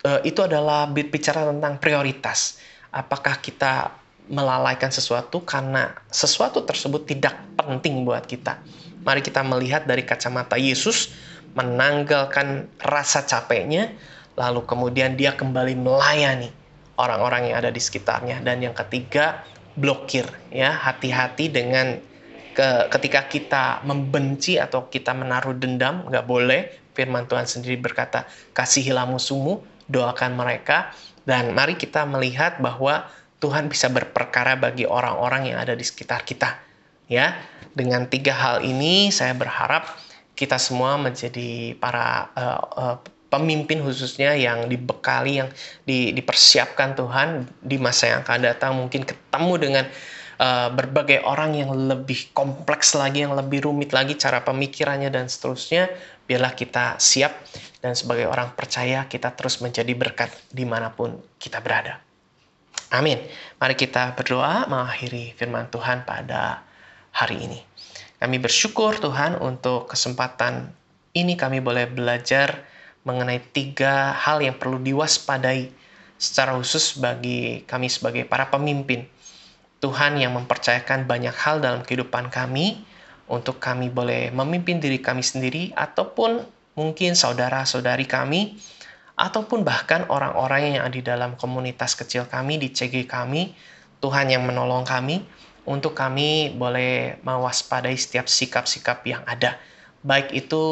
uh, 0.06 0.22
itu 0.22 0.46
adalah 0.46 0.86
bicara 0.90 1.50
tentang 1.50 1.82
prioritas. 1.82 2.62
Apakah 2.92 3.40
kita 3.40 3.96
melalaikan 4.32 4.88
sesuatu 4.88 5.44
karena 5.44 5.92
sesuatu 6.08 6.64
tersebut 6.64 7.04
tidak 7.04 7.36
penting 7.60 8.08
buat 8.08 8.24
kita. 8.24 8.64
Mari 9.04 9.20
kita 9.20 9.44
melihat 9.44 9.84
dari 9.84 10.08
kacamata 10.08 10.56
Yesus 10.56 11.12
menanggalkan 11.52 12.72
rasa 12.80 13.28
capeknya 13.28 13.92
lalu 14.40 14.64
kemudian 14.64 15.20
dia 15.20 15.36
kembali 15.36 15.76
melayani 15.76 16.48
orang-orang 16.96 17.52
yang 17.52 17.58
ada 17.60 17.72
di 17.74 17.82
sekitarnya. 17.84 18.40
Dan 18.40 18.64
yang 18.64 18.72
ketiga 18.72 19.44
blokir 19.76 20.24
ya 20.48 20.72
hati-hati 20.72 21.52
dengan 21.52 22.00
ke, 22.56 22.88
ketika 22.88 23.28
kita 23.28 23.64
membenci 23.84 24.56
atau 24.56 24.88
kita 24.88 25.12
menaruh 25.12 25.58
dendam 25.58 26.08
nggak 26.08 26.26
boleh. 26.26 26.62
Firman 26.92 27.24
Tuhan 27.24 27.48
sendiri 27.48 27.80
berkata 27.80 28.28
kasihilah 28.52 29.08
musuhmu 29.08 29.64
doakan 29.88 30.36
mereka 30.36 30.92
dan 31.26 31.54
mari 31.54 31.78
kita 31.78 32.04
melihat 32.10 32.58
bahwa 32.58 33.06
Tuhan 33.42 33.70
bisa 33.70 33.90
berperkara 33.90 34.54
bagi 34.54 34.86
orang-orang 34.86 35.50
yang 35.54 35.58
ada 35.58 35.74
di 35.74 35.82
sekitar 35.82 36.22
kita 36.22 36.62
ya. 37.10 37.34
Dengan 37.72 38.06
tiga 38.06 38.36
hal 38.36 38.62
ini 38.62 39.10
saya 39.10 39.34
berharap 39.34 39.88
kita 40.38 40.62
semua 40.62 40.98
menjadi 41.02 41.74
para 41.82 42.30
uh, 42.38 42.62
uh, 42.78 42.98
pemimpin 43.32 43.82
khususnya 43.82 44.36
yang 44.36 44.68
dibekali 44.68 45.40
yang 45.40 45.50
di, 45.88 46.12
dipersiapkan 46.12 46.94
Tuhan 47.00 47.48
di 47.64 47.80
masa 47.80 48.14
yang 48.14 48.20
akan 48.28 48.42
datang. 48.44 48.72
Mungkin 48.76 49.08
ketemu 49.08 49.54
dengan 49.58 49.86
uh, 50.38 50.70
berbagai 50.74 51.24
orang 51.24 51.56
yang 51.56 51.72
lebih 51.72 52.30
kompleks 52.36 52.94
lagi 52.94 53.24
yang 53.24 53.34
lebih 53.34 53.64
rumit 53.64 53.96
lagi 53.96 54.20
cara 54.20 54.44
pemikirannya 54.44 55.10
dan 55.10 55.32
seterusnya. 55.32 55.88
Biarlah 56.28 56.54
kita 56.54 57.00
siap 57.00 57.32
dan 57.82 57.98
sebagai 57.98 58.30
orang 58.30 58.54
percaya 58.54 59.10
kita 59.10 59.34
terus 59.34 59.60
menjadi 59.60 59.92
berkat 59.98 60.30
di 60.54 60.64
mana 60.64 60.94
pun 60.94 61.18
kita 61.42 61.60
berada. 61.60 62.00
Amin. 62.94 63.18
Mari 63.58 63.76
kita 63.76 64.14
berdoa 64.14 64.70
mengakhiri 64.70 65.34
firman 65.36 65.68
Tuhan 65.74 66.06
pada 66.06 66.62
hari 67.12 67.50
ini. 67.50 67.60
Kami 68.22 68.38
bersyukur 68.38 69.02
Tuhan 69.02 69.42
untuk 69.42 69.90
kesempatan 69.90 70.70
ini 71.18 71.34
kami 71.36 71.60
boleh 71.60 71.90
belajar 71.90 72.64
mengenai 73.02 73.42
tiga 73.52 74.14
hal 74.14 74.46
yang 74.46 74.56
perlu 74.62 74.78
diwaspadai 74.78 75.74
secara 76.22 76.54
khusus 76.54 77.02
bagi 77.02 77.66
kami 77.66 77.90
sebagai 77.90 78.30
para 78.30 78.54
pemimpin. 78.54 79.10
Tuhan 79.82 80.22
yang 80.22 80.38
mempercayakan 80.38 81.10
banyak 81.10 81.34
hal 81.34 81.58
dalam 81.58 81.82
kehidupan 81.82 82.30
kami 82.30 82.86
untuk 83.26 83.58
kami 83.58 83.90
boleh 83.90 84.30
memimpin 84.30 84.78
diri 84.78 85.02
kami 85.02 85.26
sendiri 85.26 85.74
ataupun 85.74 86.46
mungkin 86.78 87.18
saudara-saudari 87.18 88.08
kami 88.08 88.58
ataupun 89.16 89.62
bahkan 89.62 90.08
orang-orang 90.08 90.80
yang 90.80 90.84
ada 90.88 90.96
di 90.96 91.04
dalam 91.04 91.38
komunitas 91.38 91.94
kecil 91.94 92.26
kami 92.26 92.58
di 92.58 92.72
CG 92.72 93.06
kami, 93.06 93.54
Tuhan 94.02 94.32
yang 94.34 94.48
menolong 94.48 94.88
kami 94.88 95.22
untuk 95.68 95.94
kami 95.94 96.56
boleh 96.58 97.22
mewaspadai 97.22 97.94
setiap 97.94 98.26
sikap-sikap 98.26 99.06
yang 99.06 99.22
ada. 99.30 99.62
Baik 100.02 100.34
itu 100.34 100.64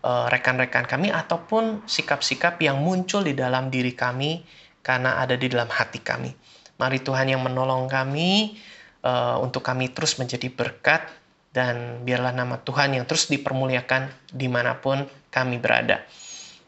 Eh, 0.00 0.26
rekan-rekan 0.32 0.88
kami 0.88 1.12
ataupun 1.12 1.84
sikap-sikap 1.84 2.56
yang 2.64 2.80
muncul 2.80 3.20
di 3.20 3.36
dalam 3.36 3.68
diri 3.68 3.92
kami 3.92 4.40
karena 4.80 5.20
ada 5.20 5.36
di 5.36 5.44
dalam 5.44 5.68
hati 5.68 6.00
kami. 6.00 6.32
Mari 6.80 7.04
Tuhan 7.04 7.28
yang 7.28 7.44
menolong 7.44 7.84
kami 7.84 8.56
uh, 9.04 9.36
untuk 9.44 9.60
kami 9.60 9.92
terus 9.92 10.16
menjadi 10.16 10.48
berkat 10.48 11.04
dan 11.52 12.00
biarlah 12.00 12.32
nama 12.32 12.56
Tuhan 12.64 12.96
yang 12.96 13.04
terus 13.04 13.28
dipermuliakan 13.28 14.08
di 14.32 14.48
mana 14.48 14.80
pun 14.80 15.04
kami 15.30 15.62
berada. 15.62 16.02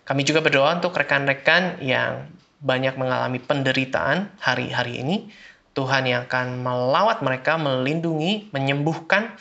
Kami 0.02 0.26
juga 0.26 0.42
berdoa 0.42 0.78
untuk 0.78 0.94
rekan-rekan 0.98 1.78
yang 1.82 2.26
banyak 2.62 2.94
mengalami 2.94 3.42
penderitaan 3.42 4.30
hari-hari 4.38 5.02
ini. 5.02 5.30
Tuhan 5.72 6.04
yang 6.06 6.28
akan 6.30 6.62
melawat 6.62 7.22
mereka, 7.24 7.58
melindungi, 7.58 8.50
menyembuhkan. 8.54 9.34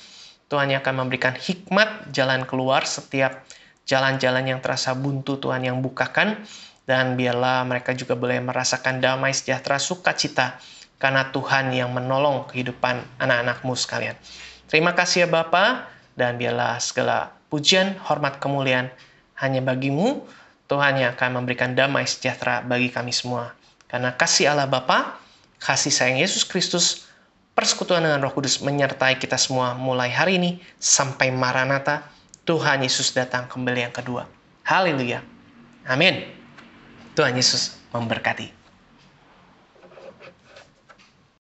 Tuhan 0.50 0.74
yang 0.74 0.84
akan 0.84 1.06
memberikan 1.06 1.34
hikmat 1.38 2.12
jalan 2.12 2.44
keluar 2.44 2.84
setiap 2.84 3.46
jalan-jalan 3.88 4.46
yang 4.56 4.60
terasa 4.60 4.92
buntu 4.96 5.40
Tuhan 5.40 5.64
yang 5.64 5.80
bukakan 5.80 6.44
dan 6.86 7.16
biarlah 7.16 7.64
mereka 7.64 7.96
juga 7.96 8.20
boleh 8.20 8.44
merasakan 8.44 9.00
damai 9.00 9.32
sejahtera 9.32 9.80
sukacita 9.80 10.60
karena 11.02 11.32
Tuhan 11.34 11.74
yang 11.74 11.90
menolong 11.96 12.52
kehidupan 12.52 13.00
anak-anakmu 13.18 13.74
sekalian. 13.74 14.16
Terima 14.68 14.94
kasih 14.94 15.26
ya 15.26 15.28
Bapa 15.28 15.88
dan 16.16 16.36
biarlah 16.36 16.78
segala 16.84 17.32
pujian, 17.52 18.00
hormat, 18.08 18.40
kemuliaan 18.40 18.92
hanya 19.42 19.60
bagimu 19.60 20.22
Tuhan 20.72 21.02
yang 21.02 21.12
akan 21.18 21.44
memberikan 21.44 21.76
damai 21.76 22.08
sejahtera 22.08 22.64
bagi 22.64 22.88
kami 22.88 23.12
semua. 23.12 23.52
Karena 23.92 24.16
kasih 24.16 24.56
Allah 24.56 24.70
Bapa, 24.72 25.20
kasih 25.60 25.92
sayang 25.92 26.22
Yesus 26.24 26.48
Kristus, 26.48 27.12
persekutuan 27.52 28.06
dengan 28.06 28.24
Roh 28.24 28.32
Kudus 28.32 28.64
menyertai 28.64 29.20
kita 29.20 29.36
semua 29.36 29.76
mulai 29.76 30.08
hari 30.08 30.40
ini 30.40 30.64
sampai 30.80 31.34
Maranatha 31.34 32.08
Tuhan 32.48 32.88
Yesus 32.88 33.12
datang 33.12 33.52
kembali 33.52 33.92
yang 33.92 33.94
kedua. 33.94 34.30
Haleluya. 34.64 35.20
Amin. 35.84 36.24
Tuhan 37.18 37.36
Yesus 37.36 37.76
memberkati. 37.92 38.61